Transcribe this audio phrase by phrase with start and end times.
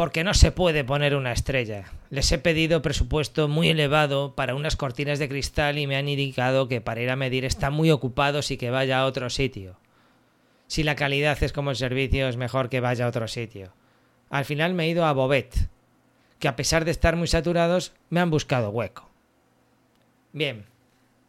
[0.00, 1.92] porque no se puede poner una estrella.
[2.08, 6.68] Les he pedido presupuesto muy elevado para unas cortinas de cristal y me han indicado
[6.68, 9.76] que para ir a medir están muy ocupados y que vaya a otro sitio.
[10.68, 13.74] Si la calidad es como el servicio, es mejor que vaya a otro sitio.
[14.30, 15.68] Al final me he ido a Bobet,
[16.38, 19.10] que a pesar de estar muy saturados, me han buscado hueco.
[20.32, 20.64] Bien,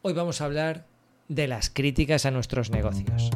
[0.02, 0.86] hoy vamos a hablar
[1.28, 3.32] de las críticas a nuestros negocios.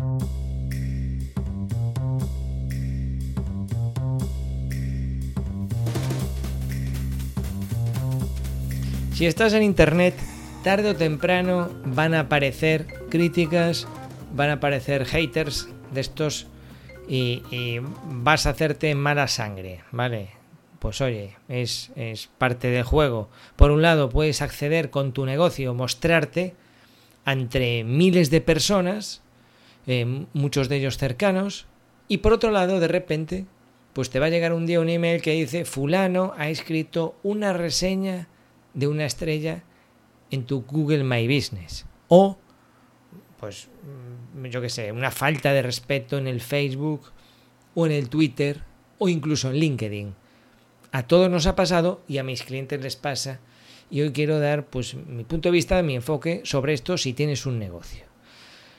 [9.16, 10.14] Si estás en internet,
[10.62, 13.88] tarde o temprano van a aparecer críticas,
[14.36, 16.48] van a aparecer haters de estos
[17.08, 17.80] y,
[18.12, 20.32] vas a hacerte mala sangre, ¿vale?
[20.80, 21.94] Pues oye, es,
[22.38, 23.30] parte del juego.
[23.56, 26.54] Por un lado, puedes acceder con tu negocio, mostrarte
[27.26, 29.22] entre miles de personas,
[29.88, 31.68] eh, muchos de ellos cercanos,
[32.10, 33.46] y por otro lado, de repente,
[33.94, 37.54] pues te va a llegar un día un email que dice, fulano ha escrito una
[37.54, 38.28] reseña
[38.76, 39.64] de una estrella
[40.30, 41.86] en tu Google My Business.
[42.08, 42.38] O,
[43.40, 43.68] pues,
[44.36, 47.12] mm, yo qué sé, una falta de respeto en el Facebook
[47.74, 48.62] o en el Twitter
[49.00, 50.14] o incluso en LinkedIn.
[50.92, 53.40] A todos nos ha pasado y a mis clientes les pasa.
[53.90, 57.46] Y hoy quiero dar pues mi punto de vista, mi enfoque sobre esto si tienes
[57.46, 58.06] un negocio.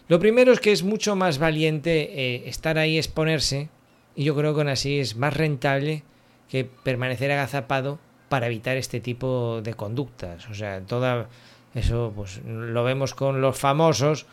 [0.08, 3.70] Lo primero es que es mucho más valiente eh, estar ahí, exponerse,
[4.14, 6.05] y yo creo que aún así es más rentable
[6.48, 10.48] que permanecer agazapado para evitar este tipo de conductas.
[10.48, 11.28] O sea, toda
[11.74, 14.27] eso pues lo vemos con los famosos.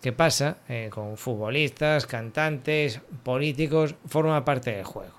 [0.00, 0.58] ¿Qué pasa?
[0.68, 5.14] Eh, con futbolistas, cantantes, políticos, forma parte del juego.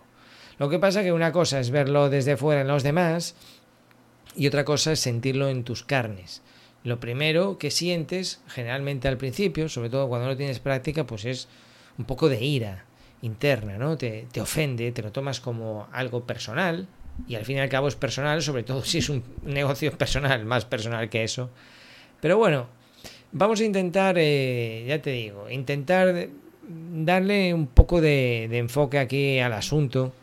[0.59, 3.35] Lo que pasa que una cosa es verlo desde fuera en los demás
[4.35, 6.41] y otra cosa es sentirlo en tus carnes.
[6.83, 11.47] Lo primero que sientes, generalmente al principio, sobre todo cuando no tienes práctica, pues es
[11.97, 12.85] un poco de ira
[13.21, 13.97] interna, ¿no?
[13.97, 16.87] Te, te ofende, te lo tomas como algo personal,
[17.27, 20.45] y al fin y al cabo es personal, sobre todo si es un negocio personal,
[20.45, 21.49] más personal que eso.
[22.21, 22.67] Pero bueno,
[23.31, 26.29] vamos a intentar, eh, ya te digo, intentar
[26.67, 30.13] darle un poco de, enfoque aquí al asunto.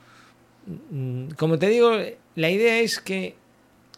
[0.91, 1.93] Mm, como te digo,
[2.35, 3.35] la idea es que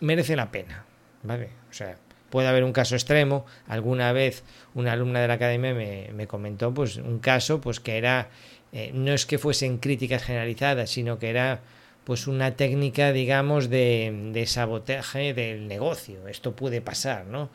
[0.01, 0.85] merece la pena,
[1.23, 1.51] ¿vale?
[1.71, 1.97] O sea,
[2.31, 3.47] puede haber un caso extremo.
[3.67, 4.43] Alguna vez
[4.75, 8.29] una alumna de la academia me, comentó pues un caso pues que era,
[8.73, 11.61] eh, no es que fuesen críticas generalizadas, sino que era
[12.06, 16.28] pues una técnica, digamos, de, de sabotaje del negocio.
[16.28, 17.50] Esto puede pasar, ¿no?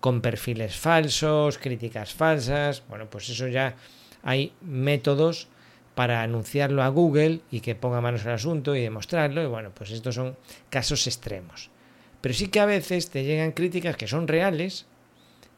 [0.00, 2.82] Con perfiles falsos, críticas falsas.
[2.88, 3.76] Bueno, pues eso ya
[4.24, 5.46] hay métodos
[5.94, 9.40] para anunciarlo a Google y que ponga manos al asunto y demostrarlo.
[9.40, 10.36] Y bueno, pues estos son
[10.68, 11.70] casos extremos.
[12.20, 14.86] Pero sí que a veces te llegan críticas que son reales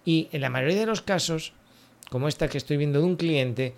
[0.05, 1.55] y en la mayoría de los casos,
[2.11, 3.73] como esta que estoy viendo de un cliente,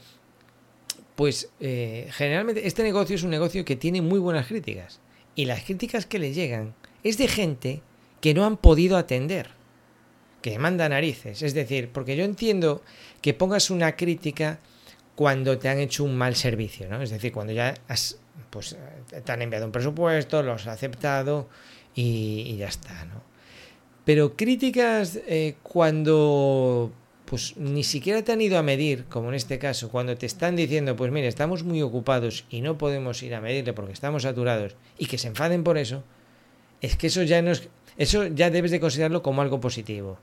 [1.17, 5.01] pues eh, generalmente este negocio es un negocio que tiene muy buenas críticas.
[5.35, 7.83] Y las críticas que le llegan es de gente
[8.21, 9.49] que no han podido atender,
[10.43, 11.43] que manda narices.
[11.43, 12.83] Es decir, porque yo entiendo
[13.23, 14.61] que pongas una crítica
[15.15, 17.01] cuando te han hecho un mal servicio, ¿no?
[17.01, 18.19] Es decir, cuando ya has,
[18.51, 18.77] pues,
[19.25, 21.49] te han enviado un presupuesto, lo has aceptado
[21.95, 23.23] y, ya está, ¿no?
[24.05, 26.93] Pero críticas eh, cuando
[27.27, 30.57] pues ni siquiera te han ido a medir, como en este caso, cuando te están
[30.57, 34.77] diciendo, pues mire, estamos muy ocupados y no podemos ir a medirle porque estamos saturados
[34.97, 36.05] y que se enfaden por eso,
[36.81, 40.19] es que eso ya no es, eso ya debes de considerarlo como algo positivo,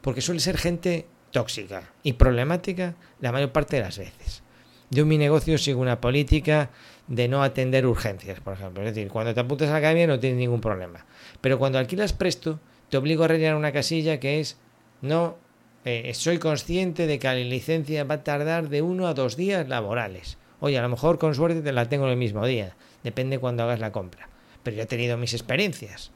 [0.00, 4.42] porque suele ser gente tóxica y problemática la mayor parte de las veces.
[4.90, 6.70] Yo en mi negocio sigo una política
[7.06, 8.82] de no atender urgencias, por ejemplo.
[8.82, 11.04] Es decir, cuando te apuntas a la academia no tienes ningún problema.
[11.40, 12.58] Pero cuando alquilas presto,
[12.88, 14.56] te obligo a rellenar una casilla que es
[15.02, 15.36] no
[15.84, 19.68] eh, soy consciente de que la licencia va a tardar de uno a dos días
[19.68, 20.38] laborales.
[20.60, 23.80] Oye, a lo mejor con suerte te la tengo el mismo día, depende cuando hagas
[23.80, 24.28] la compra.
[24.62, 26.10] Pero yo he tenido mis experiencias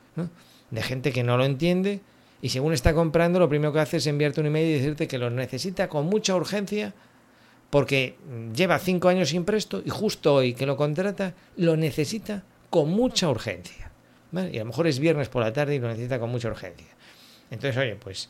[0.71, 2.00] de gente que no lo entiende
[2.43, 5.17] y según está comprando, lo primero que hace es enviarte un email y decirte que
[5.17, 6.93] lo necesita con mucha urgencia
[7.71, 8.17] porque
[8.55, 13.31] lleva cinco años sin presto y justo hoy que lo contrata, lo necesita con mucha
[13.31, 13.93] urgencia.
[14.32, 16.88] Y a lo mejor es viernes por la tarde y lo necesita con mucha urgencia.
[17.50, 18.29] Entonces, oye, pues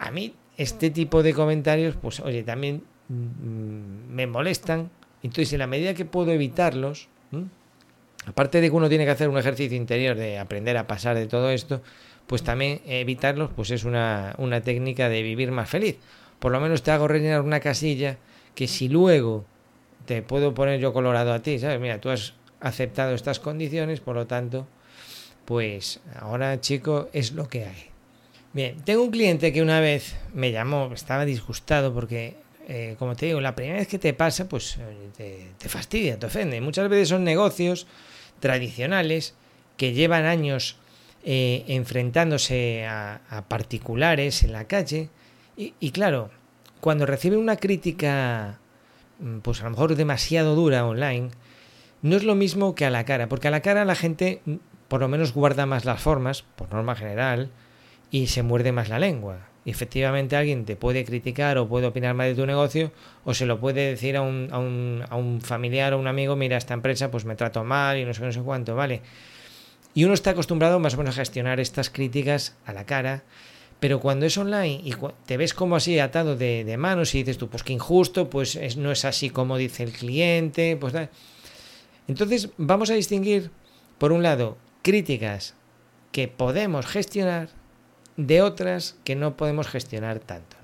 [0.00, 4.90] a mí este tipo de comentarios, pues oye, también mm, me molestan.
[5.22, 7.08] Entonces, en la medida que puedo evitarlos,
[8.26, 11.26] aparte de que uno tiene que hacer un ejercicio interior de aprender a pasar de
[11.26, 11.82] todo esto,
[12.26, 15.98] pues también evitarlos, pues es una, una técnica de vivir más feliz.
[16.38, 18.16] Por lo menos te hago rellenar una casilla
[18.54, 19.44] que si luego
[20.06, 21.78] te puedo poner yo colorado a ti, ¿sabes?
[21.78, 24.66] Mira, tú has aceptado estas condiciones, por lo tanto,
[25.44, 27.89] pues ahora, chico, es lo que hay.
[28.52, 32.34] Bien, tengo un cliente que una vez me llamó, estaba disgustado porque,
[32.66, 34.76] eh, como te digo, la primera vez que te pasa, pues
[35.16, 36.60] te, te, fastidia, te ofende.
[36.60, 37.86] Muchas veces son negocios,
[38.40, 39.34] tradicionales
[39.76, 40.76] que llevan años
[41.22, 45.10] eh, enfrentándose a, particulares en la calle.
[45.56, 46.30] Y, claro,
[46.80, 48.58] cuando reciben una crítica,
[49.20, 51.30] mm, pues a lo mejor demasiado dura online,
[52.02, 54.54] no es lo mismo que a la cara, porque a la cara la gente mm,
[54.88, 57.50] por lo menos guarda más las formas, por norma general,
[58.10, 59.48] y se muerde más la lengua.
[59.64, 62.92] Y efectivamente alguien te puede criticar o puede opinar mal de tu negocio
[63.24, 66.34] o se lo puede decir a un, a un, a un familiar o un amigo,
[66.34, 69.02] mira, esta empresa pues me trato mal y no sé, no sé cuánto, ¿vale?
[69.92, 73.22] Y uno está acostumbrado más o menos a gestionar estas críticas a la cara,
[73.80, 74.94] pero cuando es online y
[75.26, 78.92] te ves como así atado de, manos y dices tú, pues qué injusto, pues no
[78.92, 80.94] es así como dice el cliente, pues
[82.06, 83.50] Entonces vamos a distinguir,
[83.98, 85.54] por un lado, críticas
[86.12, 87.59] que podemos gestionar
[88.16, 90.56] de otras que no podemos gestionar tanto.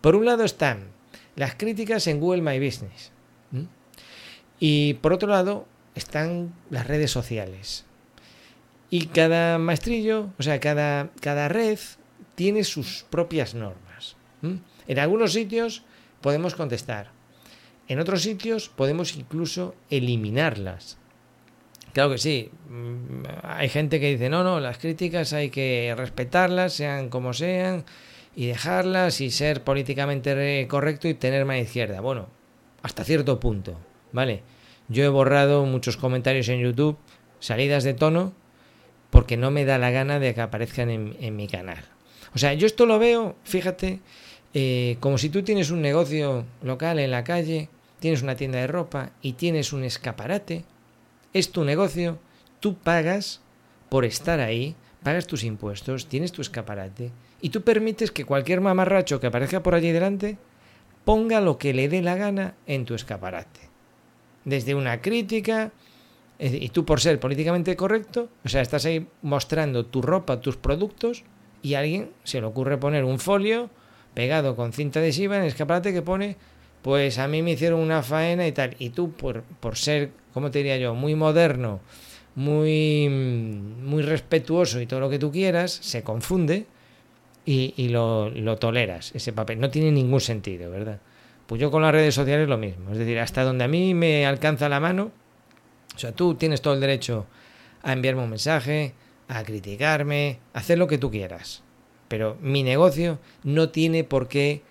[0.00, 0.88] Por un lado están
[1.34, 3.12] las críticas en Google My Business.
[4.58, 7.84] Y por otro lado están las redes sociales.
[8.88, 11.78] Y cada maestrillo, o sea, cada, cada red
[12.34, 14.16] tiene sus propias normas.
[14.86, 15.82] En algunos sitios
[16.20, 17.10] podemos contestar.
[17.88, 20.98] En otros sitios podemos incluso eliminarlas.
[21.96, 22.50] Claro que sí.
[22.68, 27.86] Mm, hay gente que dice, no, no, las críticas hay que respetarlas, sean como sean,
[28.34, 32.02] y dejarlas y ser políticamente correcto y tener más izquierda.
[32.02, 32.28] Bueno,
[32.82, 33.78] hasta cierto punto,
[34.12, 34.42] ¿vale?
[34.88, 36.98] Yo he borrado muchos comentarios en YouTube,
[37.40, 38.34] salidas de tono,
[39.08, 41.82] porque no me da la gana de que aparezcan en, mi canal.
[42.34, 44.00] O sea, yo esto lo veo, fíjate,
[44.52, 47.70] eh, como si tú tienes un negocio local en la calle,
[48.00, 50.66] tienes una tienda de ropa y tienes un escaparate,
[51.38, 52.18] es tu negocio,
[52.60, 53.40] tú pagas
[53.88, 59.20] por estar ahí, pagas tus impuestos, tienes tu escaparate y tú permites que cualquier mamarracho
[59.20, 60.38] que aparezca por allí delante
[61.04, 63.60] ponga lo que le dé la gana en tu escaparate.
[64.44, 65.72] Desde una crítica,
[66.38, 71.24] y tú por ser políticamente correcto, o sea, estás ahí mostrando tu ropa, tus productos,
[71.62, 73.70] y a alguien se le ocurre poner un folio
[74.14, 76.36] pegado con cinta adhesiva en el escaparate que pone,
[76.86, 78.76] pues a mí me hicieron una faena y tal.
[78.78, 81.80] Y tú, por, por ser, ¿cómo te diría yo?, muy moderno,
[82.36, 86.66] muy, muy respetuoso y todo lo que tú quieras, se confunde
[87.44, 89.58] y, y lo, lo toleras, ese papel.
[89.58, 91.00] No tiene ningún sentido, ¿verdad?
[91.48, 92.92] Pues yo con las redes sociales lo mismo.
[92.92, 95.10] Es decir, hasta donde a mí me alcanza la mano,
[95.92, 97.26] o sea, tú tienes todo el derecho
[97.82, 98.94] a enviarme un mensaje,
[99.26, 101.64] a criticarme, a hacer lo que tú quieras.
[102.06, 104.62] Pero mi negocio no tiene por qué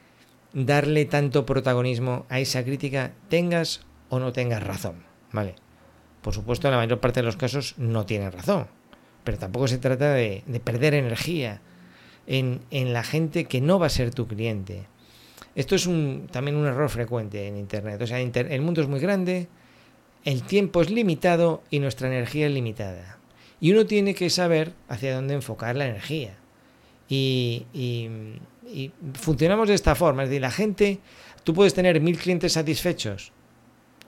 [0.55, 5.03] darle tanto protagonismo a esa crítica, tengas o no tengas razón.
[5.31, 5.55] ¿Vale?
[6.21, 8.67] Por supuesto, en la mayor parte de los casos no tienes razón.
[9.23, 11.61] Pero tampoco se trata de, perder energía
[12.25, 14.87] en, la gente que no va a ser tu cliente.
[15.55, 18.01] Esto es un, también un error frecuente en Internet.
[18.01, 19.47] O sea, el mundo es muy grande,
[20.23, 23.19] el tiempo es limitado y nuestra energía es limitada.
[23.59, 26.35] Y uno tiene que saber hacia dónde enfocar la energía.
[27.07, 27.65] Y,
[29.13, 30.23] funcionamos de esta forma.
[30.23, 30.99] Es decir, la gente,
[31.43, 33.31] tú puedes tener mil clientes satisfechos,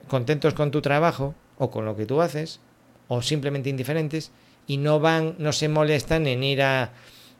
[0.08, 2.60] contentos con tu trabajo o con lo que tú haces,
[3.08, 4.30] o simplemente indiferentes,
[4.66, 6.92] y no van, no se molestan en ir a,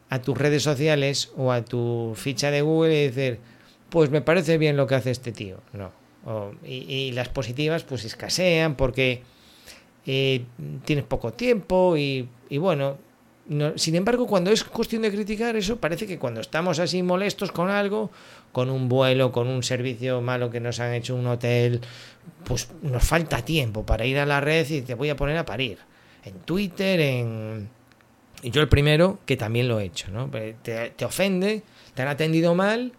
[0.09, 3.39] a tus redes sociales o a tu ficha de Google y decir,
[3.89, 5.57] pues me parece bien lo que hace este tío.
[5.73, 5.91] No,
[6.63, 9.23] y, las positivas pues escasean porque
[10.05, 10.43] eh,
[10.85, 12.97] tienes poco tiempo y, bueno,
[13.75, 17.69] sin embargo cuando es cuestión de criticar eso parece que cuando estamos así molestos con
[17.69, 18.11] algo,
[18.51, 21.81] con un vuelo, con un servicio malo que nos han hecho un hotel,
[22.43, 25.45] pues nos falta tiempo para ir a la red y te voy a poner a
[25.45, 25.79] parir.
[26.23, 27.69] En Twitter, en...
[28.41, 30.29] Y yo el primero, que también lo he hecho, ¿no?
[30.29, 31.63] Te, ofende,
[31.93, 32.93] te han atendido mal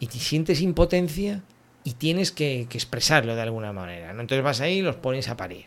[0.00, 1.42] y te sientes impotencia
[1.84, 4.12] y tienes que, expresarlo de alguna manera.
[4.12, 4.22] ¿no?
[4.22, 5.66] Entonces vas ahí y los pones a parir.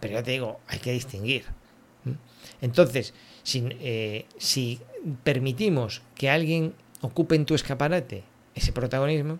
[0.00, 1.44] Pero ya te digo, hay que distinguir.
[2.60, 4.80] Entonces, si, eh, si
[5.24, 8.24] permitimos que alguien ocupe en tu escaparate
[8.54, 9.38] ese protagonismo,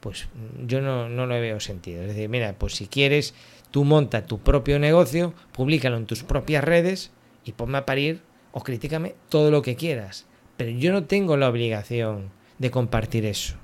[0.00, 0.28] pues
[0.66, 2.02] yo no, no lo veo sentido.
[2.02, 3.34] Es decir, mira, pues si quieres,
[3.70, 7.10] tú monta tu propio negocio, públicalo en tus propias redes
[7.44, 8.20] y ponme a parir
[8.52, 10.26] o críticame todo lo que quieras.
[10.56, 13.56] Pero yo no tengo la obligación de compartir eso.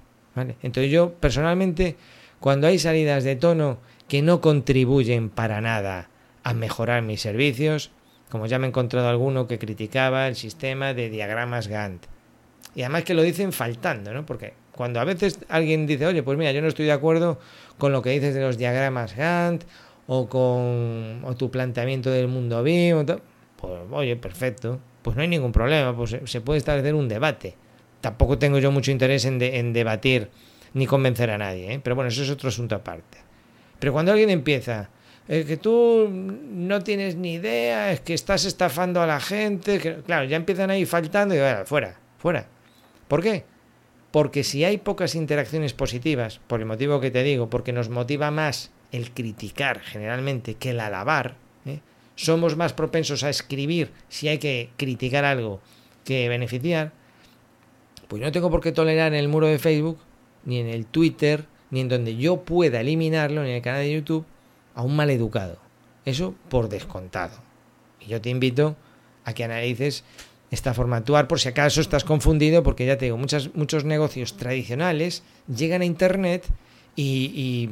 [0.62, 1.97] Entonces yo personalmente,
[2.40, 3.78] cuando hay salidas de tono
[4.09, 6.09] que no contribuyen para nada
[6.42, 7.90] a mejorar mis servicios,
[8.31, 12.07] como ya me he encontrado alguno que criticaba el sistema de diagramas Gantt.
[12.75, 14.25] Y además que lo dicen faltando, ¿no?
[14.25, 17.39] Porque cuando a veces alguien dice, oye, pues mira, yo no estoy de acuerdo
[17.77, 19.65] con lo que dices de los diagramas Gantt
[20.07, 23.05] o con o tu planteamiento del mundo BIM,
[23.57, 27.57] pues oye, perfecto, pues no hay ningún problema, pues se puede establecer un debate
[28.01, 29.39] tampoco tengo yo mucho interés en,
[29.73, 30.31] debatir
[30.73, 31.81] ni convencer a nadie, ¿eh?
[31.83, 33.19] pero bueno, eso es otro asunto aparte.
[33.79, 34.91] Pero cuando alguien empieza,
[35.31, 40.25] es que tú no tienes ni idea, es que estás estafando a la gente, claro,
[40.25, 42.49] ya empiezan ahí faltando y fuera, fuera.
[43.07, 43.45] ¿Por qué?
[44.11, 48.33] Porque si hay pocas interacciones positivas, por el motivo que te digo, porque nos motiva
[48.33, 51.79] más el criticar generalmente que el alabar, ¿eh?
[52.17, 55.61] somos más propensos a escribir si hay que criticar algo
[56.05, 56.91] que beneficiar,
[58.09, 60.01] pues no tengo por qué tolerar en el muro de Facebook,
[60.45, 63.93] ni en el Twitter, ni en donde yo pueda eliminarlo, ni en el canal de
[63.93, 64.27] YouTube,
[64.75, 65.59] a un maleducado.
[66.05, 67.39] Eso por descontado.
[68.00, 68.77] Y yo te invito
[69.25, 70.05] a que analices
[70.50, 74.37] esta forma de actuar por si acaso estás confundido, porque ya te digo, muchos negocios
[74.37, 76.47] tradicionales llegan a Internet
[76.97, 77.69] y,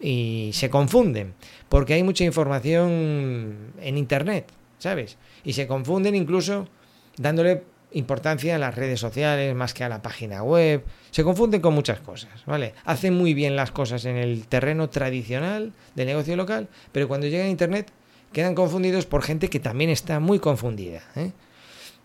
[0.00, 1.34] y, se confunden,
[1.68, 5.16] porque hay mucha información en Internet, ¿sabes?
[5.44, 6.68] Y se confunden incluso
[7.16, 7.62] dándole
[7.96, 10.84] importancia a las redes sociales más que a la página web.
[11.10, 12.74] Se confunden con muchas cosas, ¿vale?
[12.84, 17.46] Hacen muy bien las cosas en el terreno tradicional del negocio local, pero cuando llegan
[17.46, 17.90] a Internet
[18.32, 21.02] quedan confundidos por gente que también está muy confundida.
[21.14, 21.32] ¿eh?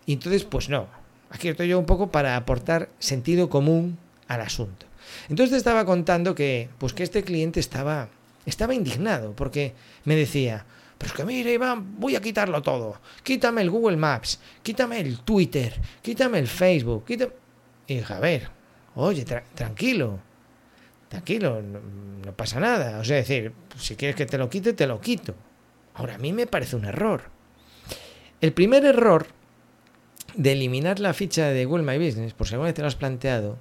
[0.06, 0.86] Y entonces, pues no.
[1.30, 4.86] Aquí estoy yo un poco para aportar sentido común al asunto.
[5.28, 8.08] Entonces te estaba contando que, pues que este cliente estaba,
[8.46, 10.64] estaba indignado porque me decía,
[11.02, 13.00] pero es que mire, Iván, voy a quitarlo todo.
[13.24, 17.32] Quítame el Google Maps, quítame el Twitter, quítame el Facebook, quítame...
[17.88, 18.48] Y a ver,
[18.94, 20.20] oye, tranquilo,
[21.08, 23.00] tranquilo, no, pasa nada.
[23.00, 25.34] O sea, decir, si quieres que te lo quite, te lo quito.
[25.94, 27.24] Ahora, a mí me parece un error.
[28.40, 29.26] El primer error
[30.36, 32.94] de eliminar la ficha de Google My Business, por si alguna vez te lo has
[32.94, 33.58] planteado,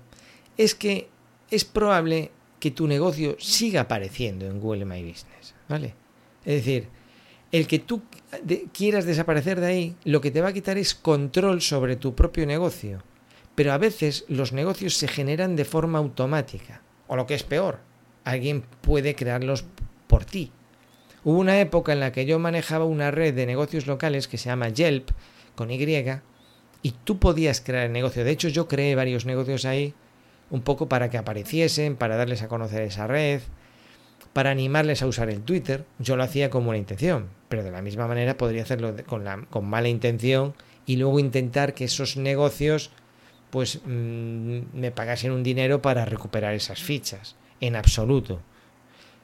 [0.58, 1.10] es que
[1.50, 2.30] es probable
[2.60, 5.96] que tu negocio siga apareciendo en Google My Business, ¿vale?
[6.46, 7.01] Es decir,
[7.52, 8.02] el que tú
[8.74, 12.46] quieras desaparecer de ahí, lo que te va a quitar es control sobre tu propio
[12.46, 13.04] negocio.
[13.56, 16.82] Pero a veces los negocios se generan de forma automática.
[17.08, 17.80] O lo que es peor,
[18.24, 19.66] alguien puede crearlos
[20.08, 20.52] por ti.
[21.24, 24.50] Hubo una época en la que yo manejaba una red de negocios locales que se
[24.50, 25.10] llama Yelp,
[25.56, 25.78] con Y,
[26.84, 28.24] y tú podías crear el negocio.
[28.24, 29.94] De hecho, yo creé varios negocios ahí,
[30.50, 33.42] un poco para que apareciesen, para darles a conocer esa red,
[34.34, 35.86] para animarles a usar el Twitter.
[36.00, 39.46] Yo lo hacía con buena intención, pero de la misma manera podría hacerlo con, la,
[39.50, 40.54] con mala intención
[40.86, 42.92] y luego intentar que esos negocios
[43.50, 47.36] pues mm, me pagasen un dinero para recuperar esas fichas.
[47.60, 48.42] En absoluto.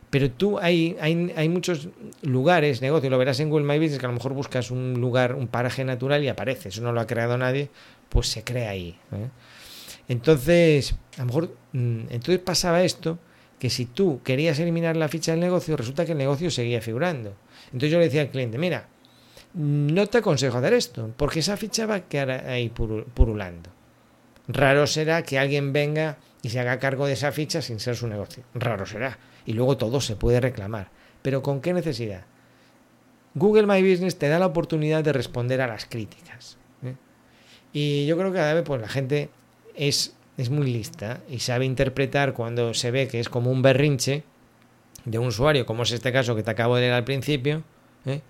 [0.10, 1.90] Pero tú hay, hay, hay, muchos
[2.22, 5.34] lugares, negocios, lo verás en Google My Business, que a lo mejor buscas un lugar,
[5.36, 6.70] un paraje natural y aparece.
[6.70, 7.70] Eso no lo ha creado nadie,
[8.10, 8.98] pues se crea ahí.
[9.12, 9.30] ¿eh?
[10.08, 13.18] Entonces, a lo mejor, mm, entonces pasaba esto
[13.60, 17.34] que si tú querías eliminar la ficha del negocio, resulta que el negocio seguía figurando.
[17.68, 18.88] Entonces yo le decía al cliente, mira,
[19.54, 23.70] no te aconsejo hacer esto, porque esa ficha va a quedar ahí purulando.
[24.48, 28.08] Raro será que alguien venga y se haga cargo de esa ficha sin ser su
[28.08, 28.44] negocio.
[28.54, 29.18] Raro será.
[29.46, 30.90] Y luego todo se puede reclamar.
[31.22, 32.26] Pero ¿con qué necesidad?
[33.34, 36.58] Google My Business te da la oportunidad de responder a las críticas.
[36.84, 36.96] ¿eh?
[37.74, 39.30] Y yo creo que cada vez pues, la gente
[39.76, 44.24] es es muy lista y sabe interpretar cuando se ve que es como un berrinche
[45.03, 47.63] de un usuario, como es este caso que te acabo de leer al principio,
[48.06, 48.22] ¿eh?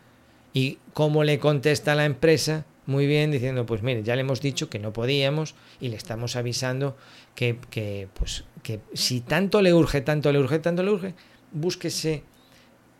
[0.53, 4.69] y cómo le contesta la empresa muy bien diciendo, pues mire, ya le hemos dicho
[4.69, 6.95] que no podíamos y le estamos avisando
[7.35, 11.13] que, que, pues, que si tanto le urge, tanto le urge, tanto le urge,
[11.51, 12.23] búsquese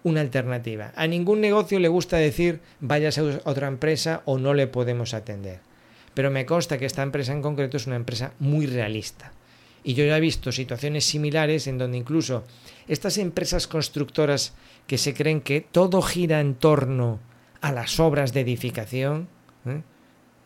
[0.03, 0.91] una alternativa.
[0.95, 5.66] A ningún negocio le gusta decir vayas a otra empresa o no le podemos atender
[6.17, 9.33] pero me consta que esta empresa en concreto es una empresa muy realista.
[9.83, 12.43] Y yo ya he visto situaciones similares en donde incluso
[12.87, 14.55] estas empresas constructoras
[14.87, 17.19] que se creen que todo gira en torno
[17.61, 19.27] a las obras de edificación,
[19.67, 19.83] ¿eh?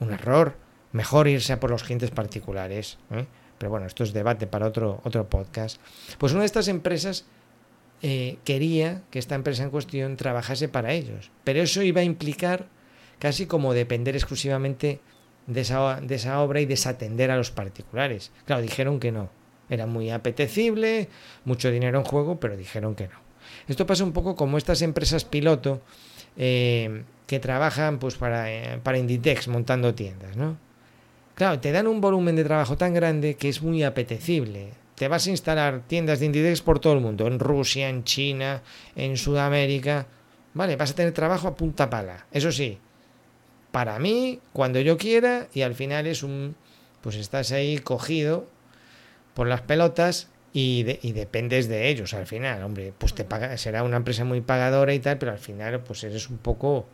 [0.02, 0.58] un error,
[0.92, 2.98] mejor irse a por los clientes particulares.
[3.10, 3.26] ¿eh?
[3.58, 5.80] Pero bueno, esto es debate para otro, otro podcast.
[6.18, 7.24] Pues una de estas empresas
[8.02, 12.68] eh, quería que esta empresa en cuestión trabajase para ellos, pero eso iba a implicar
[13.20, 15.00] casi como depender exclusivamente
[15.48, 18.32] de esa, obra y desatender a los particulares.
[18.46, 19.30] Claro, dijeron que no.
[19.70, 21.08] Era muy apetecible,
[21.46, 23.20] mucho dinero en juego, pero dijeron que no.
[23.68, 25.82] Esto pasa un poco como estas empresas piloto
[26.38, 30.58] eh, que trabajan pues, para, eh, para Inditex montando tiendas, ¿no?
[31.36, 34.74] Claro, te dan un volumen de trabajo tan grande que es muy apetecible.
[34.96, 38.62] Te vas a instalar tiendas de Inditex por todo el mundo, en Rusia, en China,
[38.96, 40.06] en Sudamérica.
[40.54, 42.28] Vale, vas a tener trabajo a punta pala.
[42.32, 42.78] Eso sí,
[43.72, 46.56] para mí, cuando yo quiera, y al final es un,
[47.02, 48.48] pues estás ahí cogido
[49.34, 53.98] por las pelotas y, dependes de ellos al final, hombre, pues te paga, será una
[53.98, 56.86] empresa muy pagadora y tal, pero al final pues eres un poco,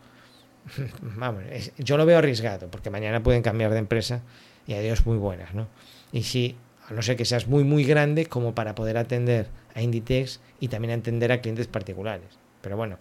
[1.02, 1.42] vamos,
[1.78, 4.22] yo lo veo arriesgado, porque mañana pueden cambiar de empresa
[4.66, 5.66] y adiós muy buenas, ¿no?
[6.12, 6.56] Y si,
[6.88, 10.68] a no ser que seas muy, muy grande como para poder atender a Inditex y
[10.68, 12.38] también atender a clientes particulares.
[12.62, 12.98] Pero bueno,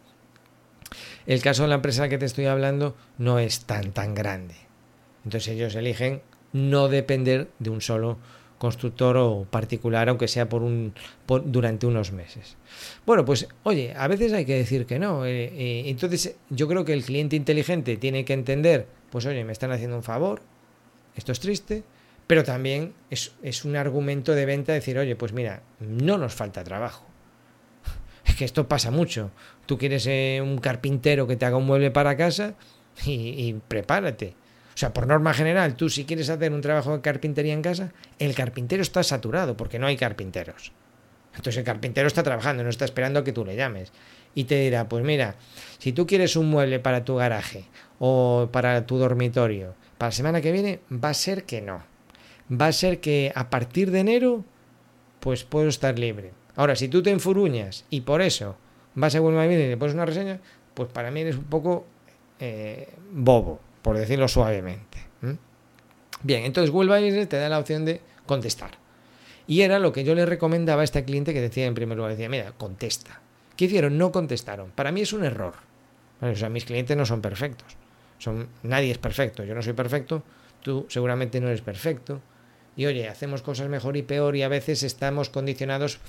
[1.25, 4.55] el caso de la empresa que te estoy hablando no es tan tan grande.
[5.25, 6.21] Entonces ellos eligen
[6.53, 8.17] no depender de un solo
[8.57, 10.93] constructor o particular, aunque sea por un
[11.45, 12.55] durante unos meses.
[13.05, 15.25] Bueno, pues oye, a veces hay que decir que no.
[15.25, 19.51] Eh, eh, entonces yo creo que el cliente inteligente tiene que entender, pues oye, me
[19.51, 20.41] están haciendo un favor,
[21.15, 21.83] esto es triste,
[22.25, 26.63] pero también es, es un argumento de venta decir, oye, pues mira, no nos falta
[26.63, 27.05] trabajo.
[28.37, 29.31] Que esto pasa mucho.
[29.65, 32.53] Tú quieres eh, un carpintero que te haga un mueble para casa
[33.05, 34.35] y prepárate
[34.77, 37.93] o sea, por norma general, tú si quieres hacer un trabajo de carpintería en casa,
[38.19, 40.71] el carpintero está saturado porque no hay carpinteros.
[41.31, 43.91] Entonces el carpintero está trabajando, no está esperando a que tú le llames.
[44.35, 45.33] Y te dirá, pues mira,
[45.79, 47.65] si tú quieres un mueble para tu garaje
[47.97, 51.81] o para tu dormitorio, para la semana que viene va a ser que no.
[52.51, 54.45] Va a ser que a partir de enero,
[55.21, 56.33] pues puedo estar libre.
[56.57, 58.57] Ahora, si tú te enfuruñas y por eso
[58.95, 60.41] vas a Google y le pones una reseña,
[60.73, 61.85] pues para mí eres un poco
[62.39, 64.97] eh, bobo por decirlo suavemente.
[66.23, 68.71] Bien, entonces Google Business te da la opción de contestar.
[69.47, 72.11] Y era lo que yo le recomendaba a este cliente que decía en primer lugar,
[72.11, 73.21] decía, mira, contesta.
[73.55, 73.97] ¿Qué hicieron?
[73.97, 74.71] No contestaron.
[74.71, 75.53] Para mí es un error.
[76.19, 77.77] O sea, mis clientes no son perfectos.
[78.17, 79.45] Son, nadie es perfecto.
[79.45, 80.21] Yo no soy perfecto.
[80.63, 82.19] Tú seguramente no eres perfecto.
[82.75, 85.99] Y oye, hacemos cosas mejor y peor y a veces estamos condicionados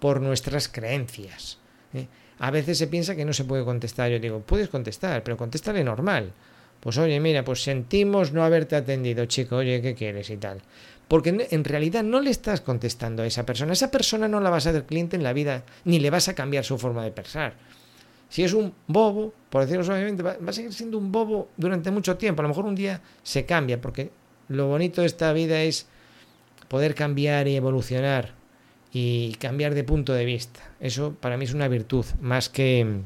[0.00, 1.58] por nuestras creencias.
[1.94, 2.06] ¿eh?
[2.40, 4.10] A veces se piensa que no se puede contestar.
[4.10, 6.32] Yo digo, puedes contestar, pero contéstale normal.
[6.80, 10.62] Pues oye, mira, pues sentimos no haberte atendido, chico, oye, ¿qué quieres y tal?
[11.08, 13.74] Porque en realidad no le estás contestando a esa persona.
[13.74, 16.34] Esa persona no la vas a hacer cliente en la vida, ni le vas a
[16.34, 17.54] cambiar su forma de pensar.
[18.30, 22.16] Si es un bobo, por decirlo suavemente, va, a seguir siendo un bobo durante mucho
[22.16, 22.40] tiempo.
[22.40, 24.10] A lo mejor un día se cambia, porque
[24.48, 25.88] lo bonito de esta vida es
[26.68, 28.39] poder cambiar y evolucionar
[28.92, 30.60] y cambiar de punto de vista.
[30.80, 33.02] Eso para mí es una virtud, más que,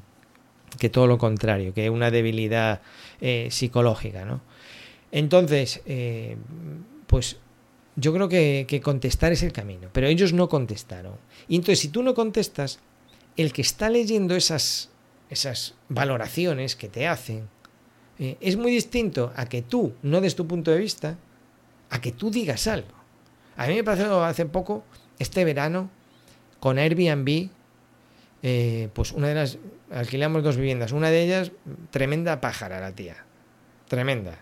[0.79, 2.81] que todo lo contrario, que una debilidad
[3.21, 4.25] eh, psicológica.
[4.25, 4.41] ¿no?
[5.13, 6.37] Entonces, eh,
[7.07, 7.37] pues
[7.97, 11.15] yo creo que, contestar es el camino, pero ellos no contestaron.
[11.49, 12.81] Y entonces, si tú no contestas,
[13.37, 14.91] el que está leyendo esas,
[15.31, 17.49] esas valoraciones que te hacen,
[18.19, 21.19] eh, es muy distinto a que tú no des tu punto de vista,
[21.91, 22.89] a que tú digas algo.
[23.57, 24.85] A mí me pasó hace poco,
[25.19, 25.91] este verano,
[26.61, 27.49] con Airbnb,
[28.93, 29.59] pues una de las
[29.91, 30.93] alquilamos dos viviendas.
[30.93, 31.53] Una de ellas,
[31.91, 33.17] tremenda pájara la tía.
[33.89, 34.39] Tremenda.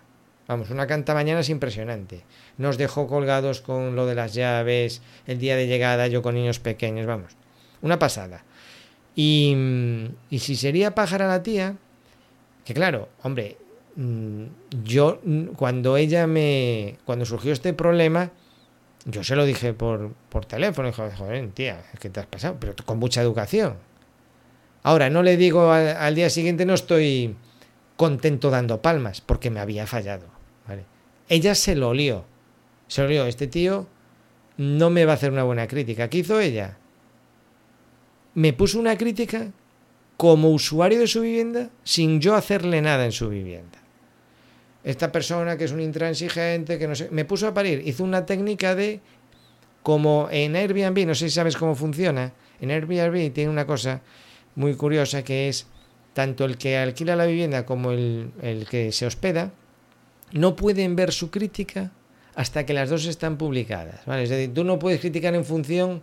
[0.48, 2.22] Vamos, una canta mañana es impresionante.
[2.58, 6.58] Nos dejó colgados con lo de las llaves, el día de llegada, yo con niños
[6.58, 7.32] pequeños, vamos.
[7.80, 8.44] Una pasada.
[9.14, 9.56] Y,
[10.30, 11.76] y si sería pájara la tía,
[12.64, 13.56] que claro, hombre,
[13.96, 14.44] mm,
[14.84, 15.20] yo
[15.56, 18.30] cuando ella me, cuando surgió este problema,
[19.04, 22.56] yo se lo dije por, por teléfono, dijo, joder, tía, es que te has pasado,
[22.60, 23.76] pero con mucha educación,
[24.82, 27.36] Ahora, no le digo al, día siguiente, no estoy
[27.96, 30.26] contento dando palmas, porque me había fallado.
[31.28, 32.24] Ella se lo olió.
[32.88, 33.26] Se lo olió.
[33.26, 33.86] Este tío
[34.56, 36.10] no me va a hacer una buena crítica.
[36.10, 36.76] ¿Qué hizo ella?
[38.34, 39.52] Me puso una crítica
[40.16, 43.78] como usuario de su vivienda sin yo hacerle nada en su vivienda.
[44.84, 48.26] Esta persona que es un intransigente, que no sé, me puso a parir, hizo una
[48.26, 49.00] técnica de
[49.82, 54.00] como en Airbnb, no sé si sabes cómo funciona, en Airbnb tiene una cosa
[54.54, 55.66] muy curiosa que es
[56.14, 59.52] tanto el que alquila la vivienda como el, que se hospeda
[60.32, 61.90] no pueden ver su crítica
[62.34, 64.04] hasta que las dos están publicadas.
[64.06, 64.24] ¿vale?
[64.24, 66.02] Es decir, tú no puedes criticar en función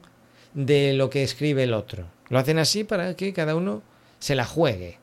[0.54, 2.06] de lo que escribe el otro.
[2.30, 3.82] Lo hacen así para que cada uno
[4.20, 4.98] se la juegue.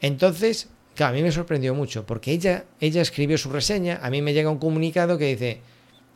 [0.00, 4.20] Entonces, claro, a mí me sorprendió mucho, porque ella, ella escribió su reseña, a mí
[4.20, 5.60] me llega un comunicado que dice,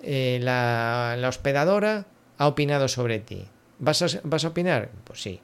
[0.02, 3.44] eh, la, la, hospedadora ha opinado sobre ti.
[3.78, 4.90] ¿Vas a, ¿Vas a opinar?
[5.04, 5.40] Pues sí.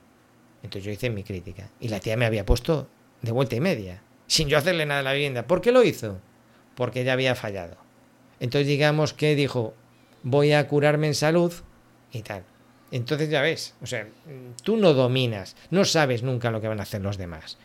[0.64, 1.70] Entonces yo hice mi crítica.
[1.78, 2.88] Y la tía me había puesto
[3.22, 5.46] de vuelta y media, sin yo hacerle nada a la vivienda.
[5.46, 6.18] ¿Por qué lo hizo?
[6.74, 7.76] Porque ya había fallado.
[8.40, 9.72] Entonces digamos que dijo,
[10.24, 11.52] voy a curarme en salud
[12.10, 12.42] y tal.
[12.90, 14.08] Entonces ya ves, o sea,
[14.64, 17.56] tú no dominas, no sabes nunca lo que van a hacer los demás.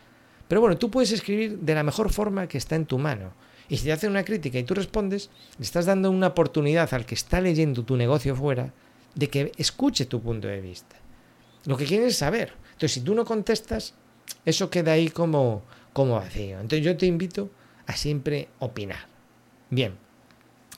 [0.48, 3.32] Pero bueno, tú puedes escribir de la mejor forma que está en tu mano.
[3.68, 7.06] Y si te hacen una crítica y tú respondes, le estás dando una oportunidad al
[7.06, 8.72] que está leyendo tu negocio fuera
[9.14, 10.96] de que escuche tu punto de vista.
[11.64, 12.52] Lo que quieren es saber.
[12.66, 13.94] Entonces, si tú no contestas,
[14.44, 16.60] eso queda ahí como, como vacío.
[16.60, 17.50] Entonces, yo te invito
[17.86, 19.06] a siempre opinar.
[19.70, 19.96] Bien,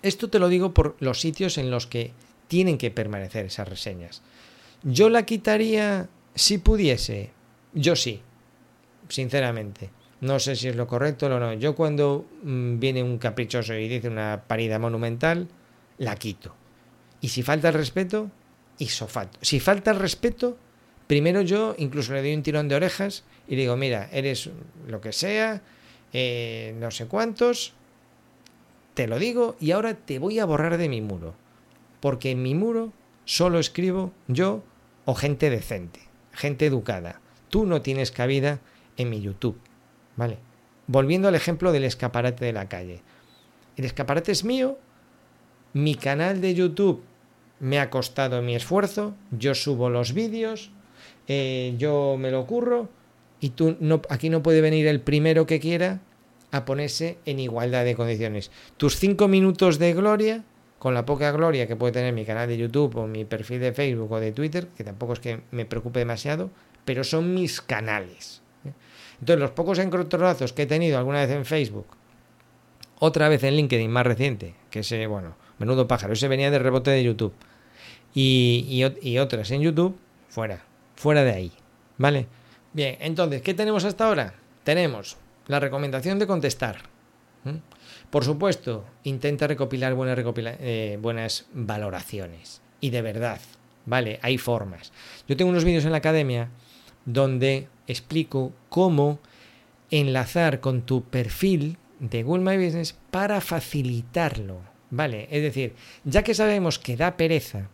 [0.03, 2.13] esto te lo digo por los sitios en los que
[2.49, 4.23] tienen que permanecer esas reseñas.
[4.85, 7.31] Yo la quitaría si pudiese.
[7.73, 8.23] Yo sí,
[9.09, 9.91] sinceramente.
[10.21, 11.53] No sé si es lo correcto o no.
[11.55, 15.49] Yo cuando mm, viene un caprichoso y dice una parida monumental,
[15.99, 16.55] la quito.
[17.21, 18.31] Y si falta el respeto,
[18.79, 19.39] hizo falta.
[19.43, 20.57] Si falta el respeto,
[21.07, 24.51] primero yo incluso le doy un tirón de orejas y digo, mira, eres
[24.87, 25.63] lo que sea,
[26.13, 27.75] eh, no sé cuántos,
[28.95, 31.35] te lo digo y ahora te voy a borrar de mi muro.
[32.01, 32.93] Porque en mi muro
[33.25, 34.63] solo escribo yo
[35.05, 36.01] o gente decente,
[36.33, 37.21] gente educada.
[37.51, 38.61] Tú no tienes cabida
[38.97, 39.59] en mi YouTube.
[40.17, 40.39] ¿Vale?
[40.87, 43.03] Volviendo al ejemplo del escaparate de la calle.
[43.77, 44.79] El escaparate es mío,
[45.73, 47.03] mi canal de YouTube
[47.61, 50.71] me ha costado mi esfuerzo, yo subo los vídeos,
[51.29, 52.89] eh, yo me lo ocurro
[53.41, 56.01] y tú no, aquí no puede venir el primero que quiera
[56.51, 58.51] a ponerse en igualdad de condiciones.
[58.77, 60.45] Tus cinco minutos de gloria,
[60.79, 63.73] con la poca gloria que puede tener mi canal de YouTube o mi perfil de
[63.73, 66.51] Facebook o de Twitter, que tampoco es que me preocupe demasiado,
[66.85, 68.43] pero son mis canales.
[69.21, 71.87] Entonces, los pocos encontronazos que he tenido alguna vez en Facebook,
[72.99, 76.91] otra vez en LinkedIn, más reciente, que ese, bueno, menudo pájaro, ese venía de rebote
[76.91, 77.35] de YouTube,
[78.15, 79.97] y, y otras en YouTube,
[80.29, 81.53] fuera, fuera de ahí,
[81.99, 82.27] ¿vale?
[82.73, 84.35] Bien, entonces, ¿qué tenemos hasta ahora?
[84.65, 86.79] Tenemos la recomendación de contestar.
[88.11, 92.61] Por supuesto, intenta recopilar buenas, eh, buenas valoraciones.
[92.81, 93.41] Y de verdad,
[93.85, 94.19] ¿vale?
[94.23, 94.93] Hay formas.
[95.29, 96.49] Yo tengo unos vídeos en la academia
[97.07, 99.19] donde explico cómo
[99.91, 105.29] enlazar con tu perfil de Google My Business para facilitarlo, ¿vale?
[105.31, 107.69] Es decir, ya que sabemos que da pereza,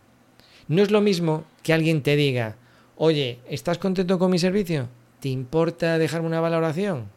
[0.69, 2.57] no es lo mismo que alguien te diga,
[2.97, 4.89] oye, ¿estás contento con mi servicio?
[5.21, 7.11] ¿Te importa dejarme una valoración?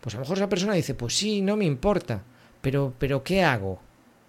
[0.00, 2.22] Pues a lo mejor esa persona dice, pues sí, no me importa,
[2.60, 3.80] pero, pero ¿qué hago?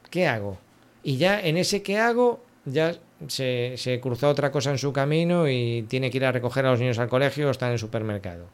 [0.09, 0.57] ¿Qué hago?
[1.03, 2.95] Y ya en ese qué hago, ya
[3.27, 6.71] se, se cruzó otra cosa en su camino y tiene que ir a recoger a
[6.71, 8.47] los niños al colegio o está en el supermercado.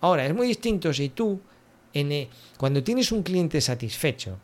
[0.00, 1.40] Ahora, es muy distinto si tú,
[1.92, 2.28] en, e,
[2.58, 4.38] cuando tienes un cliente satisfecho,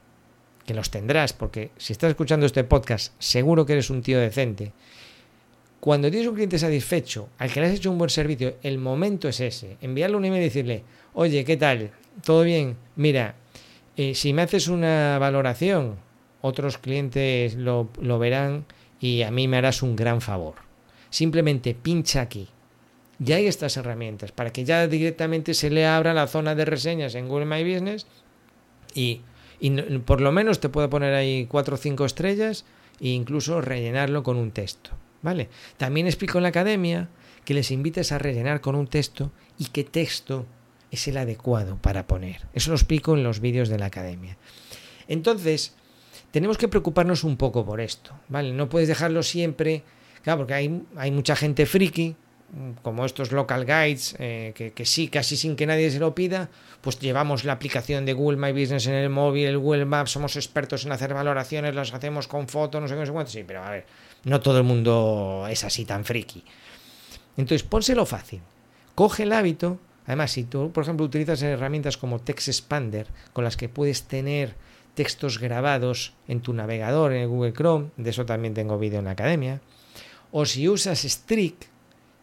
[0.64, 4.72] que los tendrás, porque si estás escuchando este podcast, seguro que eres un tío decente.
[5.80, 9.28] Cuando tienes un cliente satisfecho, al que le has hecho un buen servicio, el momento
[9.28, 9.78] es ese.
[9.80, 10.84] Enviarle un email y decirle,
[11.14, 11.90] oye, ¿qué tal?
[12.22, 12.76] ¿Todo bien?
[12.96, 13.34] Mira,
[13.96, 15.96] eh, si me haces una valoración,
[16.42, 18.66] otros clientes lo verán
[19.00, 20.56] y a mí me harás un gran favor.
[21.08, 22.48] Simplemente pincha aquí.
[23.18, 27.14] Ya hay estas herramientas para que ya directamente se le abra la zona de reseñas
[27.14, 28.06] en Google My Business
[28.94, 29.22] y,
[29.58, 32.64] y por lo menos te puede poner ahí cuatro o cinco estrellas
[33.00, 34.90] e incluso rellenarlo con un texto.
[35.22, 35.50] ¿Vale?
[35.76, 37.10] También explico en la academia
[37.44, 40.46] que les invites a rellenar con un texto y qué texto
[40.90, 42.46] es el adecuado para poner.
[42.54, 44.38] Eso lo explico en los vídeos de la academia.
[45.08, 45.74] Entonces,
[46.30, 48.52] tenemos que preocuparnos un poco por esto, ¿vale?
[48.52, 49.82] No puedes dejarlo siempre,
[50.22, 52.16] claro, porque hay, mucha gente friki,
[52.82, 56.48] como estos local guides, eh, que, que, sí, casi sin que nadie se lo pida,
[56.80, 60.36] pues llevamos la aplicación de Google My Business en el móvil, el Google Maps, somos
[60.36, 63.30] expertos en hacer valoraciones, las hacemos con fotos, no sé qué, no sé cuánto.
[63.30, 63.86] Sí, pero a ver,
[64.24, 66.44] no todo el mundo es así tan friki.
[67.36, 68.40] Entonces, pónselo fácil.
[68.94, 69.78] Coge el hábito
[70.10, 74.56] Además, si tú, por ejemplo, utilizas herramientas como Text Expander, con las que puedes tener
[74.94, 79.12] textos grabados en tu navegador, en Google Chrome, de eso también tengo vídeo en la
[79.12, 79.60] academia,
[80.32, 81.68] o si usas Streak,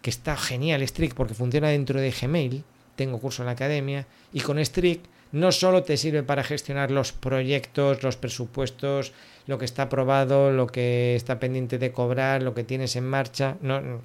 [0.02, 2.64] que está genial Streak porque funciona dentro de Gmail,
[2.96, 5.02] tengo curso en la academia, y con Streak
[5.32, 9.14] no solo te sirve para gestionar los proyectos, los presupuestos,
[9.46, 13.58] lo que está aprobado, lo que está pendiente de cobrar, lo que tienes en marcha,
[13.62, 14.02] no,